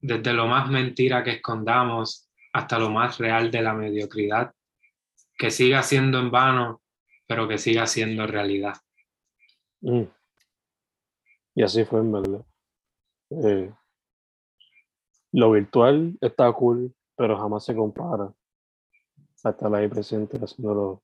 Desde 0.00 0.32
lo 0.32 0.48
más 0.48 0.68
mentira 0.68 1.22
que 1.22 1.34
escondamos 1.34 2.28
hasta 2.52 2.80
lo 2.80 2.90
más 2.90 3.18
real 3.18 3.52
de 3.52 3.62
la 3.62 3.74
mediocridad, 3.74 4.52
que 5.38 5.52
siga 5.52 5.84
siendo 5.84 6.18
en 6.18 6.32
vano, 6.32 6.82
pero 7.28 7.46
que 7.46 7.58
siga 7.58 7.86
siendo 7.86 8.26
realidad. 8.26 8.74
Mm. 9.80 10.02
Y 11.54 11.62
así 11.62 11.84
fue 11.84 12.00
en 12.00 12.10
verdad. 12.10 12.44
Eh, 13.30 13.72
lo 15.34 15.50
virtual 15.50 16.16
está 16.20 16.52
cool, 16.52 16.94
pero 17.16 17.36
jamás 17.36 17.64
se 17.64 17.74
compara 17.74 18.32
a 19.42 19.50
estar 19.50 19.74
ahí 19.74 19.88
presente 19.88 20.38
haciéndolo 20.38 21.02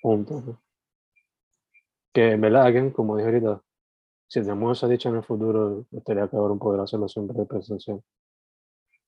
juntos. 0.00 0.44
Que 2.12 2.32
en 2.32 2.40
verdad, 2.40 2.72
como 2.92 3.16
dije 3.16 3.28
ahorita, 3.28 3.60
si 4.28 4.40
tenemos 4.40 4.78
esa 4.78 4.86
dicha 4.86 5.08
en 5.08 5.16
el 5.16 5.24
futuro, 5.24 5.84
estaría 5.90 6.28
cabrón 6.28 6.60
poder 6.60 6.80
hacerlo 6.80 7.08
siempre 7.08 7.36
de 7.36 7.46
presencial. 7.46 8.00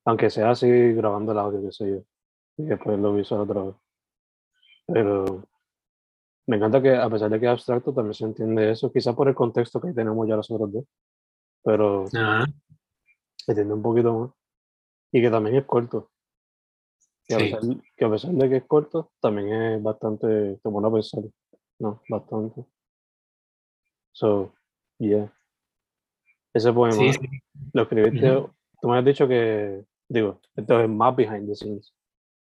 Aunque 0.04 0.28
sea 0.28 0.50
así 0.50 0.68
grabando 0.92 1.30
el 1.30 1.38
audio, 1.38 1.62
que 1.62 1.70
sé 1.70 1.88
yo, 1.88 2.02
y 2.56 2.66
después 2.66 2.98
lo 2.98 3.14
visual 3.14 3.42
otra 3.42 3.62
vez. 3.62 3.74
Pero 4.88 5.44
me 6.48 6.56
encanta 6.56 6.82
que, 6.82 6.96
a 6.96 7.08
pesar 7.08 7.30
de 7.30 7.38
que 7.38 7.46
es 7.46 7.52
abstracto, 7.52 7.94
también 7.94 8.14
se 8.14 8.24
entiende 8.24 8.72
eso, 8.72 8.90
quizás 8.90 9.14
por 9.14 9.28
el 9.28 9.36
contexto 9.36 9.80
que 9.80 9.92
tenemos 9.92 10.26
ya 10.26 10.34
los 10.34 10.50
otros 10.50 10.72
dos. 10.72 10.84
Pero 11.62 12.06
se 13.46 13.52
entiende 13.52 13.74
un 13.74 13.82
poquito 13.82 14.12
más. 14.18 14.30
Y 15.12 15.22
que 15.22 15.30
también 15.30 15.56
es 15.56 15.64
corto. 15.64 16.10
Que, 17.26 17.34
a 17.34 17.38
pesar, 17.38 17.60
que 17.96 18.04
a 18.04 18.10
pesar 18.10 18.32
de 18.32 18.48
que 18.48 18.56
es 18.56 18.64
corto, 18.64 19.12
también 19.20 19.52
es 19.52 19.82
bastante, 19.82 20.56
te 20.56 20.70
pone 20.70 20.88
a 20.88 20.90
pensar. 20.90 21.22
No, 21.78 22.02
bastante. 22.08 22.64
So, 24.12 24.52
yeah. 24.98 25.32
Ese 26.52 26.72
poema 26.72 27.12
lo 27.72 27.82
escribiste, 27.82 28.46
tú 28.80 28.88
me 28.88 28.98
has 28.98 29.04
dicho 29.04 29.28
que, 29.28 29.84
digo, 30.08 30.40
esto 30.54 30.80
es 30.80 30.88
más 30.88 31.14
behind 31.14 31.46
the 31.46 31.54
scenes, 31.54 31.94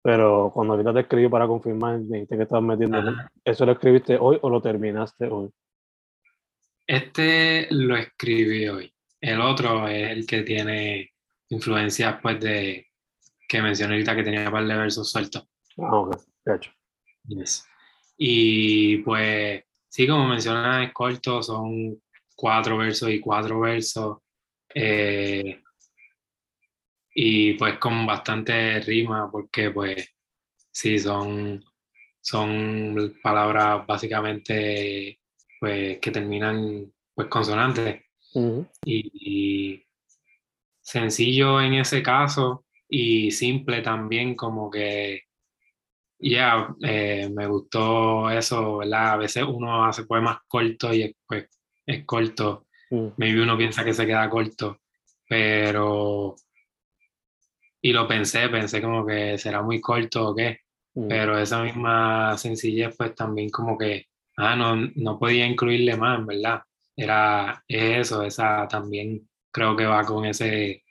pero 0.03 0.51
cuando 0.55 0.73
ahorita 0.73 0.95
te 0.95 1.01
escribí 1.01 1.29
para 1.29 1.47
confirmar, 1.47 1.99
me 1.99 2.17
dijiste 2.17 2.37
que 2.39 2.45
estabas 2.45 2.65
metiendo, 2.65 2.99
¿eso 3.45 3.67
lo 3.67 3.73
escribiste 3.73 4.17
hoy 4.19 4.39
o 4.41 4.49
lo 4.49 4.63
terminaste 4.63 5.29
hoy? 5.29 5.51
Este 6.87 7.69
lo 7.71 7.95
escribí 7.95 8.69
hoy. 8.69 8.91
El 9.21 9.41
otro 9.41 9.87
es 9.89 10.11
el 10.11 10.27
que 10.27 10.43
tiene 10.43 11.13
influencia 11.49 12.21
pues 12.21 12.41
de 12.41 12.87
que 13.49 13.63
mencioné 13.63 13.95
ahorita 13.95 14.17
que 14.17 14.23
tenía 14.23 14.47
un 14.47 14.53
par 14.53 14.67
de 14.67 14.77
versos 14.77 15.11
sueltos. 15.11 15.47
Ah, 15.79 15.97
ok, 15.97 16.17
hecho. 16.47 16.71
Yes. 17.25 17.67
Y 18.17 18.99
pues 18.99 19.65
Sí, 19.91 20.07
como 20.07 20.29
mencionas, 20.29 20.87
es 20.87 20.93
corto, 20.93 21.43
son 21.43 22.01
cuatro 22.37 22.79
versos 22.79 23.11
y 23.11 23.19
cuatro 23.21 23.59
versos. 23.59 24.19
Eh, 24.73 25.61
y 27.13 27.55
pues 27.55 27.77
con 27.79 28.07
bastante 28.07 28.81
rima, 28.81 29.29
porque 29.31 29.73
pues 29.73 30.09
sí, 30.71 30.97
son, 31.01 31.65
son 32.21 33.19
palabras 33.21 33.85
básicamente 33.85 35.19
pues 35.59 35.99
que 35.99 36.11
terminan 36.13 36.93
pues 37.15 37.27
consonantes. 37.27 38.01
Y, 38.85 39.85
sencillo 40.81 41.61
en 41.61 41.75
ese 41.75 42.03
caso 42.03 42.65
y 42.89 43.31
simple 43.31 43.81
también 43.81 44.35
como 44.35 44.71
que 44.71 45.25
ya, 46.19 46.75
eh, 46.83 47.31
me 47.33 47.47
gustó 47.47 48.31
eso, 48.31 48.79
¿verdad? 48.79 49.13
A 49.13 49.17
veces 49.17 49.45
uno 49.45 49.85
hace 49.87 50.05
poemas 50.05 50.39
cortos 50.47 50.95
y 50.95 51.17
pues 51.27 51.49
es 51.87 52.05
corto. 52.05 52.67
Mm. 52.91 53.07
Maybe 53.17 53.43
uno 53.43 53.57
piensa 53.57 53.85
que 53.85 53.95
se 53.95 54.07
queda 54.07 54.29
corto, 54.29 54.81
pero... 55.29 56.37
Y 57.83 57.93
lo 57.95 58.07
pensé, 58.07 58.51
pensé 58.51 58.83
como 58.83 59.07
que 59.07 59.39
será 59.39 59.63
muy 59.63 59.81
corto 59.81 60.29
o 60.29 60.35
qué, 60.35 60.61
mm. 60.95 61.09
pero 61.09 61.39
esa 61.39 61.63
misma 61.63 62.37
sencillez 62.37 62.95
pues 62.97 63.15
también 63.15 63.49
como 63.49 63.79
que, 63.79 64.09
ah, 64.37 64.55
no, 64.55 64.77
no 64.77 65.19
podía 65.19 65.47
incluirle 65.47 65.97
más, 65.97 66.25
¿verdad? 66.27 66.63
Era 67.01 67.65
eso, 67.67 68.23
esa 68.23 68.69
también 68.69 69.27
creo 69.51 69.75
que 69.75 69.87
va 69.87 70.05
con 70.05 70.27
ese 70.27 70.85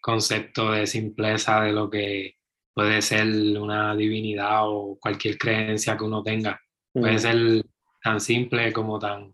concepto 0.00 0.70
de 0.70 0.86
simpleza 0.86 1.62
de 1.62 1.72
lo 1.72 1.90
que 1.90 2.36
puede 2.72 3.02
ser 3.02 3.26
una 3.58 3.96
divinidad 3.96 4.68
o 4.68 4.96
cualquier 5.00 5.36
creencia 5.36 5.96
que 5.96 6.04
uno 6.04 6.22
tenga. 6.22 6.60
Puede 6.92 7.18
ser 7.18 7.64
tan 8.00 8.20
simple 8.20 8.72
como 8.72 9.00
tan 9.00 9.32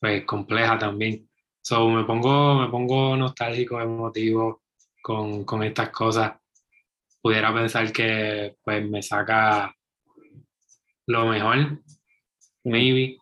pues, 0.00 0.24
compleja 0.24 0.78
también. 0.78 1.30
So, 1.62 1.88
me, 1.90 2.02
pongo, 2.02 2.56
me 2.56 2.68
pongo 2.68 3.16
nostálgico, 3.16 3.80
emotivo 3.80 4.62
con, 5.00 5.44
con 5.44 5.62
estas 5.62 5.90
cosas. 5.90 6.32
Pudiera 7.22 7.54
pensar 7.54 7.92
que 7.92 8.56
pues, 8.64 8.84
me 8.88 9.00
saca 9.00 9.72
lo 11.06 11.26
mejor, 11.26 11.80
maybe. 12.64 13.18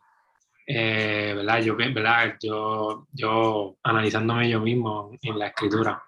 Eh, 0.66 1.33
¿verdad? 1.37 1.61
Yo, 1.61 1.76
¿verdad? 1.76 2.37
Yo, 2.42 3.06
yo 3.12 3.76
analizándome 3.83 4.49
yo 4.49 4.61
mismo 4.61 5.11
en 5.21 5.38
la 5.38 5.49
escritura. 5.49 6.02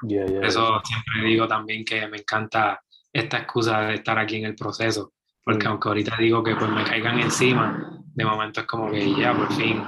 Por 0.00 0.44
eso 0.44 0.80
siempre 0.84 1.24
digo 1.24 1.46
también 1.46 1.84
que 1.84 2.06
me 2.08 2.18
encanta 2.18 2.80
esta 3.12 3.38
excusa 3.38 3.80
de 3.82 3.94
estar 3.94 4.18
aquí 4.18 4.36
en 4.36 4.46
el 4.46 4.54
proceso, 4.54 5.12
porque 5.44 5.66
mm. 5.66 5.70
aunque 5.70 5.88
ahorita 5.88 6.16
digo 6.18 6.42
que 6.42 6.54
pues 6.54 6.70
me 6.70 6.84
caigan 6.84 7.18
encima, 7.20 8.02
de 8.14 8.24
momento 8.24 8.60
es 8.60 8.66
como 8.66 8.90
que 8.90 9.14
ya 9.14 9.34
por 9.34 9.52
fin 9.52 9.82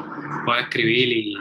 puedo 0.44 0.58
escribir 0.60 1.08
y 1.08 1.34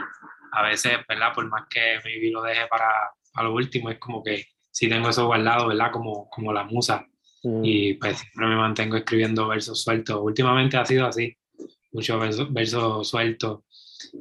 a 0.52 0.62
veces, 0.62 0.98
¿verdad? 1.08 1.32
Por 1.34 1.48
más 1.48 1.64
que 1.68 1.98
maybe 2.04 2.30
lo 2.30 2.42
deje 2.42 2.66
para, 2.66 2.90
para 3.32 3.48
lo 3.48 3.54
último, 3.54 3.90
es 3.90 3.98
como 3.98 4.22
que 4.22 4.44
si 4.70 4.88
tengo 4.88 5.08
eso 5.08 5.26
guardado, 5.26 5.68
¿verdad? 5.68 5.90
Como, 5.92 6.28
como 6.28 6.52
la 6.52 6.64
musa, 6.64 7.06
Mm. 7.42 7.64
Y 7.64 7.94
pues 7.94 8.18
siempre 8.18 8.46
me 8.46 8.56
mantengo 8.56 8.96
escribiendo 8.96 9.48
versos 9.48 9.82
sueltos. 9.82 10.18
Últimamente 10.20 10.76
ha 10.76 10.84
sido 10.84 11.06
así, 11.06 11.36
muchos 11.92 12.20
versos, 12.20 12.52
versos 12.52 13.08
sueltos. 13.08 13.60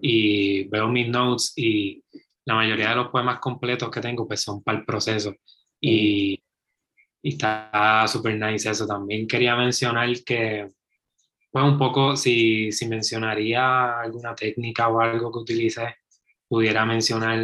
Y 0.01 0.65
veo 0.65 0.87
mis 0.89 1.07
notes 1.09 1.53
y 1.55 2.03
la 2.45 2.55
mayoría 2.55 2.89
de 2.89 2.95
los 2.95 3.09
poemas 3.09 3.39
completos 3.39 3.89
que 3.89 4.01
tengo 4.01 4.27
pues 4.27 4.41
son 4.41 4.63
para 4.63 4.79
el 4.79 4.85
proceso. 4.85 5.35
Y, 5.79 6.41
y 7.21 7.29
está 7.29 8.05
súper 8.07 8.35
nice 8.35 8.69
eso. 8.69 8.87
También 8.87 9.27
quería 9.27 9.55
mencionar 9.55 10.09
que, 10.25 10.69
pues 11.51 11.65
un 11.65 11.77
poco, 11.77 12.15
si, 12.15 12.71
si 12.71 12.87
mencionaría 12.87 13.99
alguna 14.01 14.35
técnica 14.35 14.89
o 14.89 14.99
algo 14.99 15.31
que 15.31 15.39
utilice, 15.39 15.95
pudiera 16.47 16.85
mencionar 16.85 17.39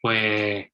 pues 0.00 0.66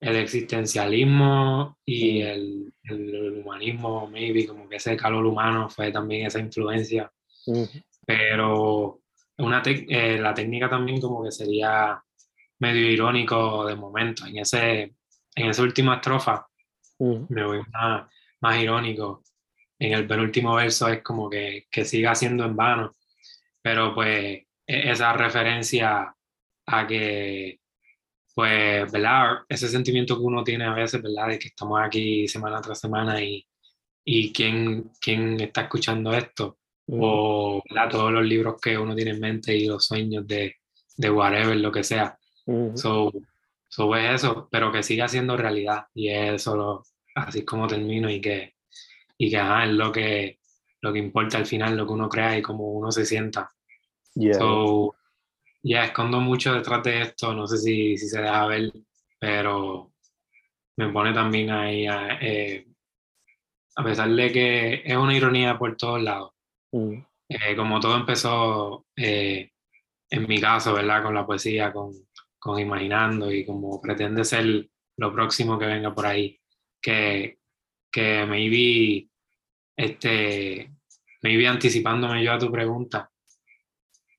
el 0.00 0.16
existencialismo 0.16 1.78
y 1.84 2.22
el, 2.22 2.72
el, 2.84 3.42
humanismo, 3.44 4.06
maybe, 4.06 4.46
como 4.46 4.68
que 4.68 4.76
ese 4.76 4.96
calor 4.96 5.26
humano 5.26 5.68
fue 5.68 5.90
también 5.90 6.26
esa 6.26 6.38
influencia. 6.38 7.10
Pero 8.06 9.00
una 9.38 9.62
eh, 9.64 10.18
la 10.18 10.34
técnica 10.34 10.68
también 10.68 11.00
como 11.00 11.22
que 11.22 11.30
sería 11.30 12.02
medio 12.58 12.90
irónico 12.90 13.66
de 13.66 13.76
momento. 13.76 14.26
En, 14.26 14.38
ese, 14.38 14.94
en 15.34 15.50
esa 15.50 15.62
última 15.62 15.96
estrofa 15.96 16.46
me 16.98 17.44
voy 17.44 17.60
más, 17.72 18.08
más, 18.40 18.60
irónico. 18.60 19.22
En 19.78 19.92
el 19.92 20.06
penúltimo 20.06 20.54
verso 20.54 20.88
es 20.88 21.02
como 21.02 21.30
que, 21.30 21.66
que 21.70 21.84
siga 21.84 22.14
siendo 22.14 22.44
en 22.44 22.56
vano. 22.56 22.96
Pero 23.62 23.94
pues 23.94 24.14
e, 24.66 24.90
esa 24.90 25.12
referencia 25.12 26.14
a 26.66 26.86
que 26.86 27.60
pues, 28.34 28.90
¿verdad? 28.92 29.38
Ese 29.48 29.68
sentimiento 29.68 30.16
que 30.16 30.22
uno 30.22 30.44
tiene 30.44 30.64
a 30.64 30.72
veces, 30.72 31.02
¿verdad? 31.02 31.28
De 31.28 31.38
que 31.40 31.48
estamos 31.48 31.80
aquí 31.82 32.28
semana 32.28 32.60
tras 32.60 32.78
semana 32.78 33.20
y, 33.20 33.44
y 34.04 34.32
quién, 34.32 34.92
quién 35.00 35.40
está 35.40 35.62
escuchando 35.62 36.12
esto, 36.12 36.58
o 36.90 37.62
¿verdad? 37.68 37.90
todos 37.90 38.12
los 38.12 38.24
libros 38.24 38.60
que 38.60 38.78
uno 38.78 38.94
tiene 38.94 39.12
en 39.12 39.20
mente 39.20 39.54
y 39.56 39.66
los 39.66 39.84
sueños 39.84 40.26
de, 40.26 40.56
de 40.96 41.10
whatever, 41.10 41.56
lo 41.56 41.70
que 41.70 41.84
sea. 41.84 42.18
so, 42.74 43.12
so, 43.68 43.96
es 43.96 44.22
eso, 44.22 44.48
pero 44.50 44.72
que 44.72 44.82
siga 44.82 45.08
siendo 45.08 45.36
realidad 45.36 45.86
y 45.94 46.08
es 46.08 46.42
solo 46.42 46.84
así 47.14 47.44
como 47.44 47.66
termino 47.66 48.08
y 48.10 48.20
que, 48.20 48.54
y 49.18 49.30
que 49.30 49.36
es 49.36 49.70
lo 49.70 49.92
que, 49.92 50.38
lo 50.80 50.92
que 50.92 50.98
importa 50.98 51.38
al 51.38 51.46
final, 51.46 51.76
lo 51.76 51.86
que 51.86 51.92
uno 51.92 52.08
crea 52.08 52.38
y 52.38 52.42
cómo 52.42 52.72
uno 52.72 52.90
se 52.90 53.04
sienta. 53.04 53.50
So, 54.32 54.96
ya 55.62 55.84
escondo 55.84 56.20
mucho 56.20 56.54
detrás 56.54 56.82
de 56.82 57.02
esto, 57.02 57.34
no 57.34 57.46
sé 57.46 57.58
si, 57.58 57.96
si 57.96 58.08
se 58.08 58.20
deja 58.20 58.46
ver, 58.46 58.72
pero 59.18 59.92
me 60.76 60.88
pone 60.88 61.12
también 61.12 61.50
ahí, 61.50 61.86
a, 61.86 62.18
eh, 62.20 62.66
a 63.76 63.84
pesar 63.84 64.10
de 64.10 64.32
que 64.32 64.82
es 64.84 64.96
una 64.96 65.14
ironía 65.14 65.58
por 65.58 65.76
todos 65.76 66.02
lados. 66.02 66.32
Mm. 66.72 67.04
Eh, 67.28 67.56
como 67.56 67.78
todo 67.78 67.96
empezó 67.96 68.86
eh, 68.96 69.50
en 70.10 70.26
mi 70.26 70.40
caso, 70.40 70.72
¿verdad? 70.74 71.02
Con 71.02 71.14
la 71.14 71.26
poesía, 71.26 71.72
con, 71.72 71.92
con 72.38 72.58
imaginando 72.58 73.30
y 73.30 73.44
como 73.44 73.80
pretende 73.80 74.24
ser 74.24 74.68
lo 74.96 75.12
próximo 75.12 75.58
que 75.58 75.66
venga 75.66 75.94
por 75.94 76.06
ahí, 76.06 76.40
que, 76.80 77.38
que 77.90 78.24
vi, 78.24 79.10
este, 79.76 80.72
me 81.22 81.36
vi 81.36 81.46
anticipándome 81.46 82.24
yo 82.24 82.32
a 82.32 82.38
tu 82.38 82.50
pregunta, 82.50 83.10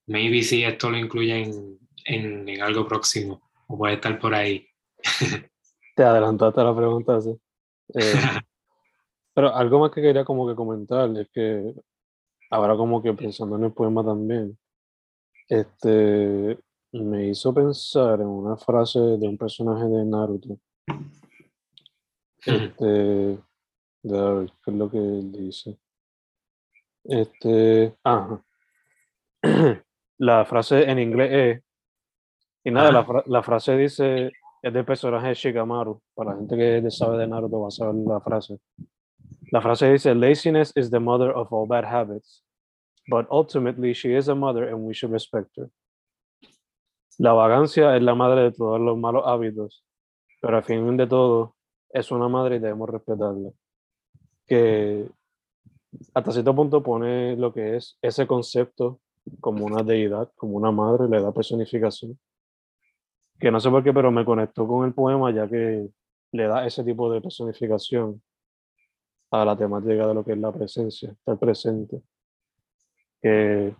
maybe 0.07 0.41
si 0.43 0.63
esto 0.63 0.89
lo 0.89 0.97
incluyen 0.97 1.79
en, 2.05 2.47
en, 2.47 2.61
algo 2.61 2.87
próximo 2.87 3.51
o 3.67 3.77
puede 3.77 3.95
estar 3.95 4.17
por 4.19 4.33
ahí. 4.33 4.67
Te 5.95 6.03
adelantaste 6.03 6.61
a 6.61 6.63
la 6.63 6.75
pregunta, 6.75 7.19
sí. 7.21 7.35
Eh, 7.95 8.13
pero 9.33 9.55
algo 9.55 9.79
más 9.79 9.91
que 9.91 10.01
quería 10.01 10.23
como 10.23 10.47
que 10.47 10.55
comentar 10.55 11.09
es 11.17 11.27
que 11.33 11.73
ahora 12.49 12.75
como 12.75 13.01
que 13.01 13.13
pensando 13.13 13.55
en 13.55 13.65
el 13.65 13.73
poema 13.73 14.03
también, 14.03 14.57
este, 15.47 16.59
me 16.91 17.27
hizo 17.27 17.53
pensar 17.53 18.21
en 18.21 18.27
una 18.27 18.57
frase 18.57 18.99
de 18.99 19.27
un 19.27 19.37
personaje 19.37 19.85
de 19.85 20.05
Naruto. 20.05 20.59
Este, 22.45 22.85
de 22.85 23.37
ver, 24.03 24.51
¿qué 24.63 24.71
es 24.71 24.77
lo 24.77 24.89
que 24.89 24.97
él 24.97 25.31
dice? 25.31 25.77
Este, 27.03 27.95
ajá. 28.03 28.43
la 30.17 30.45
frase 30.45 30.89
en 30.89 30.99
inglés 30.99 31.29
es, 31.31 31.63
y 32.63 32.71
nada, 32.71 32.91
la, 32.91 33.23
la, 33.25 33.43
frase 33.43 33.77
dice, 33.77 34.31
es 34.61 34.73
del 34.73 34.85
personaje 34.85 35.29
de 35.29 35.33
Shikamaru, 35.33 36.01
para 36.13 36.31
la 36.31 36.37
gente 36.37 36.57
que 36.57 36.91
sabe 36.91 37.17
de 37.17 37.27
Naruto 37.27 37.61
va 37.61 37.67
a 37.69 37.71
saber 37.71 37.95
la 37.95 38.19
frase. 38.19 38.59
La 39.51 39.61
frase 39.61 39.91
dice, 39.91 40.13
laziness 40.13 40.71
is 40.75 40.91
the 40.91 40.99
mother 40.99 41.31
of 41.31 41.51
all 41.51 41.65
bad 41.65 41.83
habits, 41.83 42.43
but 43.07 43.25
ultimately 43.31 43.93
she 43.93 44.15
is 44.15 44.27
a 44.27 44.35
mother 44.35 44.67
and 44.69 44.85
we 44.85 44.93
should 44.93 45.11
respect 45.11 45.49
her. 45.57 45.69
La 47.17 47.33
vagancia 47.33 47.95
es 47.97 48.03
la 48.03 48.15
madre 48.15 48.43
de 48.43 48.51
todos 48.51 48.79
los 48.79 48.97
malos 48.97 49.23
hábitos, 49.25 49.83
pero 50.39 50.57
al 50.57 50.63
fin 50.63 50.95
de 50.97 51.07
todo 51.07 51.55
es 51.89 52.11
una 52.11 52.29
madre 52.29 52.57
y 52.57 52.59
debemos 52.59 52.89
respetarla. 52.89 53.49
Que 54.47 55.09
hasta 56.13 56.31
cierto 56.31 56.55
punto 56.55 56.83
pone 56.83 57.35
lo 57.35 57.51
que 57.51 57.75
es 57.75 57.97
ese 58.01 58.27
concepto 58.27 58.99
como 59.41 59.65
una 59.65 59.83
deidad, 59.83 60.31
como 60.35 60.57
una 60.57 60.71
madre, 60.71 61.09
le 61.09 61.21
da 61.21 61.31
personificación. 61.31 62.19
Que 63.39 63.51
no 63.51 63.59
sé 63.59 63.69
por 63.69 63.83
qué, 63.83 63.93
pero 63.93 64.11
me 64.11 64.23
conectó 64.23 64.67
con 64.67 64.85
el 64.85 64.93
poema 64.93 65.31
ya 65.31 65.47
que 65.47 65.89
le 66.31 66.47
da 66.47 66.65
ese 66.67 66.83
tipo 66.83 67.11
de 67.11 67.21
personificación 67.21 68.21
a 69.31 69.45
la 69.45 69.55
temática 69.55 70.07
de 70.07 70.13
lo 70.13 70.23
que 70.23 70.33
es 70.33 70.37
la 70.37 70.51
presencia, 70.51 71.11
estar 71.11 71.37
presente. 71.37 72.01
Que 73.21 73.75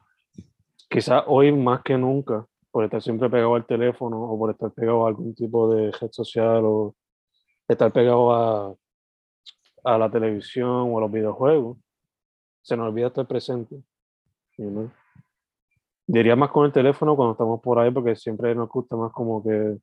quizás 0.89 1.23
hoy 1.27 1.51
más 1.51 1.81
que 1.81 1.97
nunca, 1.97 2.45
por 2.71 2.83
estar 2.83 3.01
siempre 3.01 3.29
pegado 3.29 3.55
al 3.55 3.65
teléfono 3.65 4.21
o 4.21 4.38
por 4.38 4.51
estar 4.51 4.71
pegado 4.71 5.05
a 5.05 5.09
algún 5.09 5.33
tipo 5.33 5.73
de 5.73 5.91
red 5.91 6.12
social 6.12 6.63
o 6.65 6.95
estar 7.67 7.91
pegado 7.91 8.31
a, 8.31 8.75
a 9.83 9.97
la 9.97 10.09
televisión 10.09 10.91
o 10.91 10.97
a 10.97 11.01
los 11.01 11.12
videojuegos, 11.12 11.77
se 12.62 12.77
nos 12.77 12.88
olvida 12.88 13.07
estar 13.07 13.27
presente. 13.27 13.81
Diría 16.05 16.35
más 16.35 16.51
con 16.51 16.65
el 16.65 16.71
teléfono 16.71 17.15
cuando 17.15 17.33
estamos 17.33 17.62
por 17.62 17.79
ahí, 17.79 17.91
porque 17.91 18.15
siempre 18.15 18.53
nos 18.53 18.69
gusta 18.69 18.95
más 18.95 19.12
como 19.12 19.43
que 19.43 19.77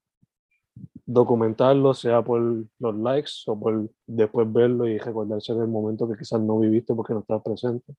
documentarlo, 1.07 1.95
sea 1.95 2.21
por 2.23 2.41
los 2.41 2.95
likes 2.97 3.31
o 3.47 3.59
por 3.59 3.89
después 4.07 4.53
verlo 4.53 4.87
y 4.87 4.99
recordarse 4.99 5.55
del 5.55 5.69
momento 5.69 6.09
que 6.09 6.19
quizás 6.19 6.41
no 6.41 6.59
viviste 6.59 6.95
porque 6.95 7.15
no 7.15 7.21
estás 7.21 7.43
presente. 7.43 7.95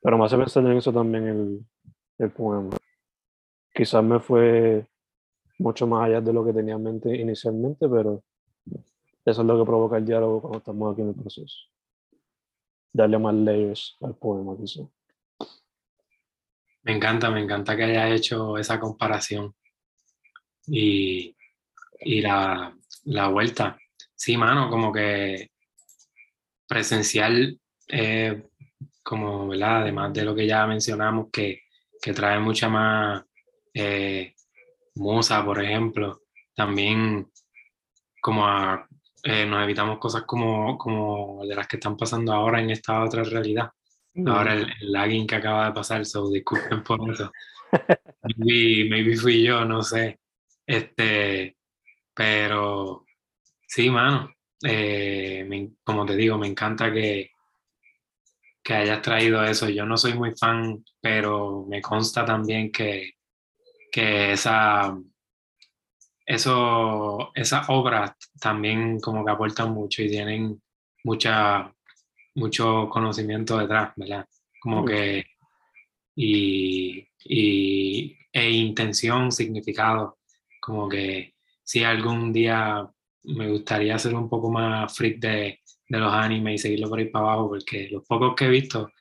Pero 0.00 0.16
me 0.16 0.24
hace 0.24 0.36
pensar 0.36 0.64
en 0.64 0.76
eso 0.76 0.92
también 0.92 1.26
el, 1.26 1.66
el 2.18 2.30
poema. 2.30 2.70
Quizás 3.74 4.04
me 4.04 4.20
fue 4.20 4.86
mucho 5.58 5.86
más 5.86 6.06
allá 6.06 6.20
de 6.20 6.32
lo 6.32 6.44
que 6.44 6.52
tenía 6.52 6.74
en 6.74 6.82
mente 6.82 7.14
inicialmente, 7.14 7.88
pero 7.88 8.22
eso 9.24 9.40
es 9.40 9.46
lo 9.46 9.58
que 9.58 9.66
provoca 9.66 9.96
el 9.96 10.06
diálogo 10.06 10.40
cuando 10.40 10.58
estamos 10.58 10.92
aquí 10.92 11.02
en 11.02 11.08
el 11.08 11.14
proceso. 11.14 11.56
Darle 12.92 13.18
más 13.18 13.34
layers 13.34 13.96
al 14.00 14.14
poema, 14.14 14.56
quizás. 14.56 14.86
Me 16.82 16.92
encanta, 16.94 17.30
me 17.30 17.42
encanta 17.42 17.76
que 17.76 17.82
haya 17.82 18.08
hecho 18.10 18.56
esa 18.58 18.78
comparación 18.78 19.52
y, 20.68 21.35
y 22.00 22.20
la, 22.20 22.74
la, 23.04 23.28
vuelta. 23.28 23.78
Sí, 24.14 24.36
mano, 24.36 24.70
como 24.70 24.92
que 24.92 25.50
presencial, 26.66 27.58
eh, 27.88 28.42
como, 29.02 29.48
¿verdad? 29.48 29.82
Además 29.82 30.12
de 30.12 30.24
lo 30.24 30.34
que 30.34 30.46
ya 30.46 30.66
mencionamos, 30.66 31.28
que, 31.32 31.62
que 32.00 32.12
trae 32.12 32.38
mucha 32.38 32.68
más 32.68 33.24
eh, 33.74 34.34
musa, 34.94 35.44
por 35.44 35.62
ejemplo, 35.62 36.22
también 36.54 37.30
como 38.20 38.46
eh, 39.22 39.46
nos 39.46 39.62
evitamos 39.62 39.98
cosas 39.98 40.22
como, 40.22 40.76
como 40.78 41.44
de 41.46 41.54
las 41.54 41.66
que 41.68 41.76
están 41.76 41.96
pasando 41.96 42.32
ahora 42.32 42.60
en 42.60 42.70
esta 42.70 43.02
otra 43.02 43.22
realidad. 43.22 43.70
Ahora 44.26 44.54
el, 44.54 44.62
el, 44.80 44.92
lagging 44.92 45.26
que 45.26 45.34
acaba 45.34 45.66
de 45.66 45.72
pasar, 45.72 46.06
so 46.06 46.30
disculpen 46.30 46.82
por 46.82 47.10
eso. 47.10 47.30
maybe, 48.36 48.88
maybe 48.88 49.16
fui 49.16 49.42
yo, 49.42 49.64
no 49.64 49.82
sé. 49.82 50.18
Este, 50.66 51.55
pero 52.16 53.04
sí, 53.68 53.90
mano. 53.90 54.32
Eh, 54.62 55.70
como 55.84 56.06
te 56.06 56.16
digo, 56.16 56.38
me 56.38 56.46
encanta 56.48 56.90
que, 56.92 57.30
que 58.64 58.74
hayas 58.74 59.02
traído 59.02 59.44
eso. 59.44 59.68
Yo 59.68 59.84
no 59.84 59.96
soy 59.98 60.14
muy 60.14 60.34
fan, 60.34 60.82
pero 61.00 61.66
me 61.68 61.82
consta 61.82 62.24
también 62.24 62.72
que, 62.72 63.12
que 63.92 64.32
esa, 64.32 64.98
eso, 66.24 67.32
esas 67.34 67.68
obras 67.68 68.12
también 68.40 68.98
como 69.00 69.24
que 69.24 69.32
aportan 69.32 69.72
mucho 69.72 70.02
y 70.02 70.08
tienen 70.08 70.60
mucha 71.04 71.70
mucho 72.36 72.88
conocimiento 72.90 73.58
detrás, 73.58 73.92
¿verdad? 73.96 74.26
Como 74.60 74.84
que, 74.84 75.24
y, 76.14 77.08
y, 77.24 78.16
e 78.32 78.50
intención, 78.50 79.32
significado, 79.32 80.18
como 80.60 80.88
que 80.88 81.35
si 81.66 81.82
algún 81.82 82.32
día 82.32 82.88
me 83.24 83.50
gustaría 83.50 83.98
ser 83.98 84.14
un 84.14 84.28
poco 84.28 84.50
más 84.50 84.96
freak 84.96 85.18
de, 85.18 85.60
de 85.88 85.98
los 85.98 86.12
animes 86.12 86.54
y 86.54 86.58
seguirlo 86.58 86.88
por 86.88 87.00
ahí 87.00 87.06
para 87.06 87.24
abajo, 87.24 87.48
porque 87.48 87.88
los 87.90 88.04
pocos 88.06 88.34
que 88.36 88.44
he 88.44 88.48
visto, 88.48 88.92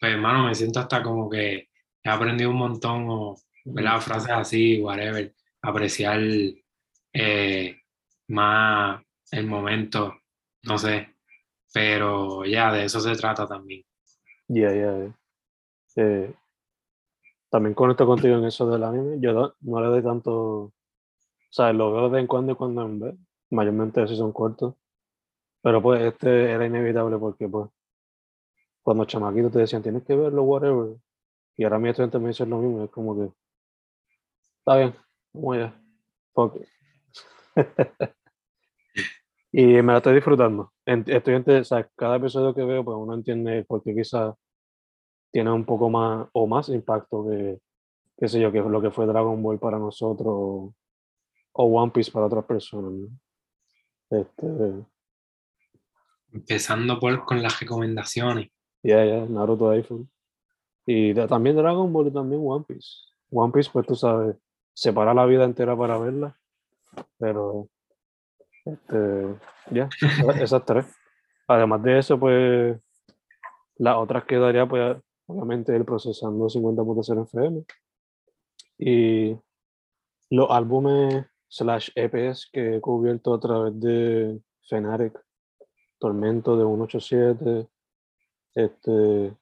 pues 0.00 0.12
hermano, 0.12 0.44
me 0.44 0.54
siento 0.54 0.80
hasta 0.80 1.02
como 1.02 1.28
que 1.28 1.68
he 2.02 2.08
aprendido 2.08 2.50
un 2.50 2.56
montón, 2.56 3.06
o 3.08 3.36
¿verdad? 3.64 4.00
frases 4.00 4.30
así, 4.30 4.80
whatever, 4.80 5.34
apreciar 5.62 6.20
eh, 7.12 7.76
más 8.28 9.02
el 9.32 9.46
momento, 9.46 10.14
no 10.62 10.78
sé, 10.78 11.16
pero 11.72 12.44
ya, 12.44 12.72
de 12.72 12.84
eso 12.84 13.00
se 13.00 13.16
trata 13.16 13.48
también. 13.48 13.84
Ya, 14.46 14.72
ya. 14.72 15.12
Eh, 15.96 16.32
también 17.50 17.74
conecto 17.74 18.06
contigo 18.06 18.36
en 18.36 18.44
eso 18.44 18.68
del 18.68 18.82
anime. 18.82 19.16
Yo 19.20 19.54
no, 19.60 19.80
le 19.80 19.86
doy 19.86 20.02
tanto. 20.02 20.72
Sea, 21.54 21.72
lo 21.72 21.92
veo 21.92 22.02
de 22.06 22.10
vez 22.10 22.20
en 22.22 22.26
cuando 22.26 22.52
y 22.52 22.56
cuando 22.56 22.82
en 22.82 22.98
vez. 22.98 23.14
Mayormente 23.50 24.00
así 24.02 24.16
son 24.16 24.32
cortos. 24.32 24.74
Pero 25.62 25.80
pues 25.80 26.02
este 26.02 26.50
era 26.50 26.66
inevitable 26.66 27.16
porque 27.18 27.48
pues 27.48 27.70
cuando 28.82 29.04
chamaquitos 29.04 29.52
te 29.52 29.60
decían 29.60 29.82
tienes 29.82 30.02
que 30.04 30.16
verlo, 30.16 30.42
whatever. 30.42 30.96
Y 31.56 31.62
ahora 31.62 31.78
mi 31.78 31.90
estudiante 31.90 32.18
me 32.18 32.28
dice 32.28 32.44
lo 32.44 32.58
mismo. 32.58 32.82
Es 32.82 32.90
como 32.90 33.16
que 33.16 33.32
está 34.58 34.76
bien, 34.78 34.96
muy 35.32 35.58
bien. 35.58 35.74
Fuck 36.34 36.56
y 39.52 39.64
me 39.64 39.92
la 39.92 39.98
estoy 39.98 40.14
disfrutando. 40.16 40.72
Estudiante, 40.84 41.60
o 41.60 41.64
sea, 41.64 41.88
cada 41.94 42.16
episodio 42.16 42.52
que 42.52 42.64
veo, 42.64 42.84
pues 42.84 42.96
uno 42.98 43.14
entiende 43.14 43.64
por 43.64 43.80
qué 43.84 43.94
quizás 43.94 44.34
tiene 45.30 45.52
un 45.52 45.64
poco 45.64 45.88
más 45.88 46.28
o 46.32 46.48
más 46.48 46.68
impacto 46.68 47.24
que, 47.28 47.60
qué 48.18 48.28
sé 48.28 48.40
yo, 48.40 48.50
que 48.50 48.60
lo 48.60 48.82
que 48.82 48.90
fue 48.90 49.06
Dragon 49.06 49.40
Ball 49.40 49.60
para 49.60 49.78
nosotros 49.78 50.72
o, 51.54 51.64
One 51.64 51.92
Piece 51.92 52.10
para 52.10 52.26
otras 52.26 52.44
personas. 52.44 52.92
Este, 54.10 54.46
Empezando 56.32 56.98
por, 56.98 57.24
con 57.24 57.42
las 57.42 57.60
recomendaciones. 57.60 58.50
Ya, 58.82 59.04
ya, 59.04 59.24
Naruto 59.24 59.70
iPhone. 59.70 60.10
Y 60.86 61.14
también 61.14 61.56
Dragon 61.56 61.90
Ball 61.92 62.08
y 62.08 62.12
también 62.12 62.42
One 62.44 62.64
Piece. 62.66 62.88
One 63.30 63.52
Piece, 63.52 63.70
pues 63.72 63.86
tú 63.86 63.94
sabes, 63.94 64.36
separa 64.74 65.14
la 65.14 65.24
vida 65.26 65.44
entera 65.44 65.76
para 65.76 65.96
verla, 65.96 66.38
pero 67.18 67.68
este, 68.64 69.38
ya, 69.70 69.88
esas 70.40 70.64
tres. 70.64 70.86
Además 71.46 71.82
de 71.82 71.98
eso, 71.98 72.18
pues 72.18 72.78
las 73.76 73.96
otras 73.96 74.24
quedaría 74.24 74.66
pues 74.66 74.96
obviamente 75.26 75.74
el 75.74 75.84
procesando 75.84 76.46
50.0 76.46 77.22
FM. 77.24 77.64
Y 78.78 79.36
los 80.30 80.50
álbumes 80.50 81.26
slash 81.54 81.90
EPs 81.94 82.50
que 82.52 82.76
he 82.76 82.80
cubierto 82.80 83.32
a 83.32 83.38
través 83.38 83.78
de 83.78 84.40
Fenaric, 84.68 85.16
Tormento 86.00 86.56
de 86.56 86.64
187, 86.64 87.68
este, 88.56 89.36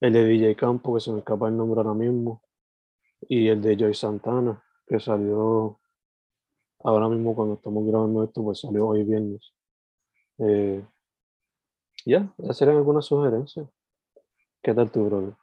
el 0.00 0.12
de 0.12 0.24
DJ 0.24 0.54
Campo, 0.54 0.94
que 0.94 1.00
se 1.00 1.10
me 1.10 1.18
escapa 1.18 1.48
el 1.48 1.56
nombre 1.56 1.80
ahora 1.80 1.94
mismo, 1.94 2.40
y 3.28 3.48
el 3.48 3.60
de 3.60 3.76
Joy 3.76 3.94
Santana, 3.94 4.62
que 4.86 5.00
salió 5.00 5.80
ahora 6.84 7.08
mismo 7.08 7.34
cuando 7.34 7.54
estamos 7.54 7.84
grabando 7.84 8.22
esto, 8.22 8.44
pues 8.44 8.60
salió 8.60 8.86
hoy 8.86 9.02
viernes. 9.02 9.52
Eh, 10.38 10.86
ya, 12.06 12.32
yeah, 12.38 12.52
serían 12.52 12.76
algunas 12.76 13.06
sugerencias. 13.06 13.68
¿Qué 14.62 14.72
tal 14.72 14.92
tu 14.92 15.04
brother? 15.06 15.34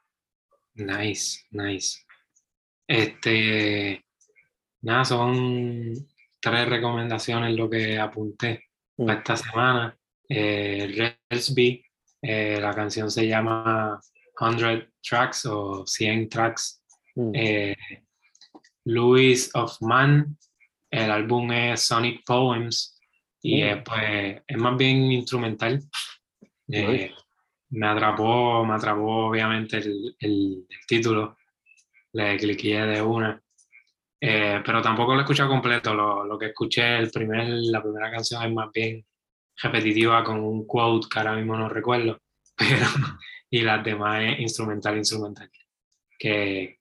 Nice, 0.74 1.44
nice. 1.50 1.98
Este, 2.86 4.02
nada, 4.82 5.04
son 5.04 5.94
tres 6.40 6.68
recomendaciones 6.68 7.54
lo 7.54 7.68
que 7.68 7.98
apunté 7.98 8.64
para 8.96 9.14
mm. 9.14 9.18
esta 9.18 9.36
semana. 9.36 9.96
Eh, 10.28 11.16
Resby, 11.28 11.84
eh, 12.22 12.58
la 12.60 12.72
canción 12.74 13.10
se 13.10 13.26
llama 13.26 14.00
100 14.38 14.88
Tracks 15.02 15.46
o 15.46 15.86
100 15.86 16.28
Tracks. 16.28 16.82
Mm. 17.14 17.32
Eh, 17.34 17.76
Louis 18.84 19.50
of 19.54 19.76
Man, 19.82 20.36
el 20.90 21.10
álbum 21.10 21.52
es 21.52 21.82
Sonic 21.82 22.24
Poems 22.24 22.98
y 23.42 23.62
mm. 23.62 23.84
pues, 23.84 24.42
es 24.46 24.56
más 24.56 24.76
bien 24.76 25.12
instrumental. 25.12 25.82
Eh, 26.72 27.12
me 27.70 27.86
atrapó, 27.86 28.64
me 28.64 28.74
atrapó 28.74 29.28
obviamente 29.28 29.78
el, 29.78 30.16
el, 30.18 30.66
título, 30.86 31.36
le 32.12 32.36
cliqué 32.36 32.80
de 32.80 33.02
una, 33.02 33.40
eh, 34.20 34.60
pero 34.64 34.82
tampoco 34.82 35.12
lo 35.12 35.20
he 35.20 35.22
escuchado 35.22 35.48
completo, 35.48 35.94
lo, 35.94 36.24
lo, 36.24 36.38
que 36.38 36.46
escuché, 36.46 36.98
el 36.98 37.10
primer, 37.10 37.48
la 37.48 37.82
primera 37.82 38.10
canción 38.10 38.42
es 38.42 38.52
más 38.52 38.70
bien 38.72 39.04
repetitiva 39.56 40.22
con 40.24 40.40
un 40.40 40.66
quote 40.66 41.08
que 41.10 41.18
ahora 41.18 41.36
mismo 41.36 41.56
no 41.56 41.68
recuerdo, 41.68 42.20
pero, 42.56 42.86
y 43.50 43.62
las 43.62 43.82
demás 43.84 44.22
es 44.22 44.40
instrumental, 44.40 44.96
instrumental, 44.96 45.50
que, 46.18 46.78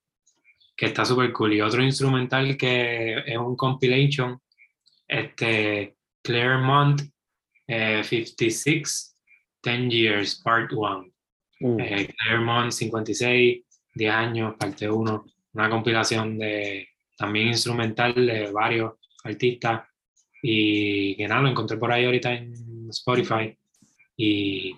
que 0.76 0.86
está 0.86 1.06
súper 1.06 1.32
cool. 1.32 1.54
Y 1.54 1.62
otro 1.62 1.82
instrumental 1.84 2.58
que 2.58 3.20
es 3.26 3.38
un 3.38 3.56
compilation, 3.56 4.40
este 5.08 5.96
Claremont 6.22 7.02
56 7.68 9.10
10 9.62 9.90
Years, 9.90 10.42
Part 10.44 10.72
1. 10.74 11.12
Mm. 11.60 11.80
Eh, 11.80 12.16
Claremont 12.18 12.72
56, 12.72 13.64
10 13.96 14.12
años, 14.12 14.56
parte 14.58 14.90
1. 14.90 15.26
Una 15.54 15.70
compilación 15.70 16.38
de 16.38 16.88
también 17.20 17.50
instrumental 17.50 18.16
de 18.16 18.50
varios 18.52 18.94
artistas. 19.26 19.84
Y 20.42 21.18
que 21.18 21.28
nada, 21.28 21.42
lo 21.42 21.50
encontré 21.50 21.78
por 21.78 21.92
ahí 21.92 22.06
ahorita 22.06 22.34
en 22.34 22.88
Spotify. 22.90 23.56
Y, 24.16 24.74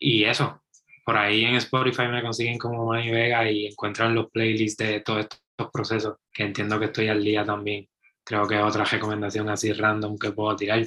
y 0.00 0.24
eso, 0.24 0.62
por 1.04 1.16
ahí 1.16 1.44
en 1.44 1.54
Spotify 1.54 2.08
me 2.08 2.22
consiguen 2.22 2.58
como 2.58 2.86
Manny 2.86 3.10
Vega 3.10 3.48
y 3.48 3.66
encuentran 3.66 4.16
los 4.16 4.30
playlists 4.30 4.84
de 4.84 5.00
todos 5.00 5.20
estos 5.20 5.70
procesos, 5.72 6.16
que 6.32 6.42
entiendo 6.42 6.78
que 6.80 6.86
estoy 6.86 7.06
al 7.08 7.22
día 7.22 7.44
también. 7.44 7.88
Creo 8.24 8.46
que 8.48 8.56
es 8.56 8.62
otra 8.62 8.84
recomendación 8.84 9.48
así 9.48 9.72
random 9.72 10.18
que 10.18 10.32
puedo 10.32 10.56
tirar, 10.56 10.84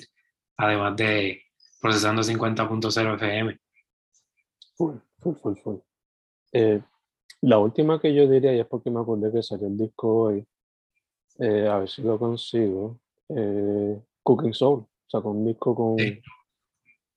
además 0.57 0.97
de 0.97 1.43
procesando 1.81 2.21
50.0 2.21 3.15
FM. 3.15 3.59
Full, 4.75 4.95
full, 5.19 5.35
full, 5.35 5.55
full. 5.63 5.77
Eh, 6.51 6.81
la 7.45 7.59
última 7.59 7.99
que 7.99 8.11
yo 8.11 8.27
diría, 8.27 8.55
y 8.55 8.59
es 8.59 8.65
porque 8.65 8.89
me 8.89 8.99
acordé 8.99 9.31
que 9.31 9.43
salió 9.43 9.67
el 9.67 9.77
disco 9.77 10.23
hoy, 10.23 10.47
eh, 11.37 11.67
a 11.67 11.77
ver 11.77 11.89
si 11.89 12.01
lo 12.01 12.17
consigo, 12.17 12.99
eh, 13.29 14.01
Cooking 14.23 14.53
Soul, 14.53 14.79
o 14.79 14.89
sea, 15.07 15.21
con 15.21 15.37
un 15.37 15.45
disco 15.45 15.75
con, 15.75 15.97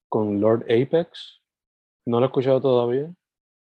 con 0.08 0.38
Lord 0.38 0.64
Apex. 0.64 1.40
No 2.04 2.18
lo 2.18 2.26
he 2.26 2.28
escuchado 2.28 2.60
todavía, 2.60 3.10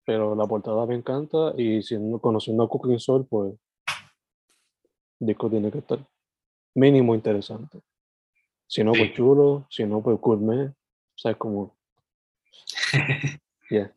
pero 0.04 0.34
la 0.34 0.46
portada 0.46 0.84
me 0.84 0.94
encanta 0.94 1.54
y 1.56 1.82
siendo, 1.82 2.18
conociendo 2.18 2.64
a 2.64 2.68
Cooking 2.68 2.98
Soul, 2.98 3.26
pues 3.26 3.54
el 5.20 5.26
disco 5.28 5.48
tiene 5.48 5.70
que 5.70 5.78
estar 5.78 6.06
mínimo 6.74 7.14
interesante. 7.14 7.80
Si 8.66 8.84
no, 8.84 8.92
pues 8.92 9.14
chulo, 9.14 9.66
si 9.70 9.84
no, 9.84 10.02
pues 10.02 10.20
gourmet, 10.20 10.70
¿Sabes 11.16 11.38
cómo? 11.38 11.74
Yeah. 13.70 13.90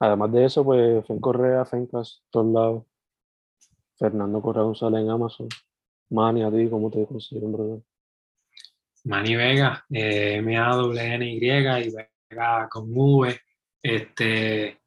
Además 0.00 0.32
de 0.32 0.44
eso, 0.44 0.64
pues 0.64 1.06
Fen 1.06 1.20
Correa, 1.20 1.64
Fencas, 1.64 2.22
todos 2.30 2.52
lados. 2.52 2.84
Fernando 3.96 4.42
Correa 4.42 4.64
González 4.64 5.00
en 5.02 5.10
Amazon. 5.10 5.48
Mani, 6.10 6.42
a 6.42 6.50
ti, 6.50 6.68
¿cómo 6.68 6.90
te 6.90 7.06
consiguen, 7.06 7.52
brother? 7.52 7.80
Mani 9.04 9.36
Vega, 9.36 9.84
eh, 9.90 10.36
M-A-W-N-Y 10.36 11.36
y 11.36 11.94
Vega 12.30 12.68
con 12.68 12.86
V. 12.88 13.38
Este, 13.82 14.80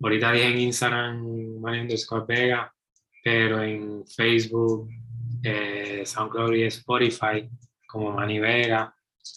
ahorita 0.00 0.32
dije 0.32 0.46
en 0.46 0.58
Instagram 0.60 1.60
Mani 1.60 1.80
underscore 1.80 2.24
Vega, 2.26 2.72
pero 3.22 3.62
en 3.62 4.06
Facebook, 4.06 4.88
eh, 5.42 6.02
SoundCloud 6.06 6.54
y 6.54 6.62
Spotify 6.64 7.48
como 7.86 8.12
Mani 8.12 8.38
Vega 8.38 8.94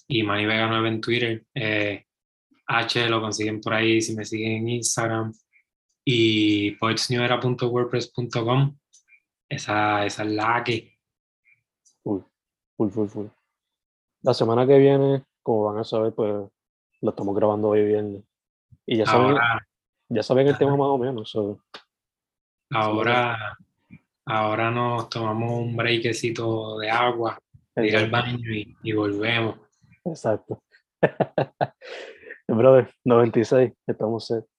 y 0.07 0.23
Manny 0.23 0.45
Vega 0.45 0.67
9 0.67 0.87
en 0.87 1.01
Twitter. 1.01 1.45
Eh, 1.53 2.05
H 2.77 3.09
lo 3.09 3.21
consiguen 3.21 3.61
por 3.61 3.73
ahí 3.73 4.01
si 4.01 4.15
me 4.15 4.25
siguen 4.25 4.53
en 4.53 4.69
Instagram. 4.69 5.33
Y 6.05 6.71
poetsnewera.wordpress.com. 6.71 8.77
Esa, 9.49 10.05
esa 10.05 10.23
es 10.23 10.29
la 10.29 10.63
que. 10.63 10.97
Full, 12.03 12.21
full, 12.77 12.89
full, 12.89 13.07
full. 13.07 13.27
La 14.23 14.33
semana 14.33 14.65
que 14.65 14.77
viene, 14.77 15.23
como 15.43 15.65
van 15.65 15.79
a 15.79 15.83
saber, 15.83 16.13
pues 16.13 16.33
lo 17.01 17.09
estamos 17.09 17.35
grabando 17.35 17.67
hoy 17.69 17.85
viernes. 17.85 18.23
Y 18.85 18.97
ya 18.97 19.05
saben, 19.05 19.37
ya 20.09 20.23
saben 20.23 20.47
el 20.47 20.57
tema 20.57 20.77
más 20.77 20.87
o 20.87 20.97
menos. 20.97 21.37
ahora, 22.71 23.57
ahora 24.25 24.71
nos 24.71 25.09
tomamos 25.09 25.51
un 25.51 25.75
breakcito 25.75 26.79
de 26.79 26.89
agua, 26.89 27.37
ir 27.75 27.97
al 27.97 28.09
baño 28.09 28.39
y 28.83 28.93
volvemos. 28.93 29.59
Exacto. 30.05 30.63
Brother, 32.55 32.89
96, 33.05 33.73
estamos 33.87 34.27
set. 34.27 34.50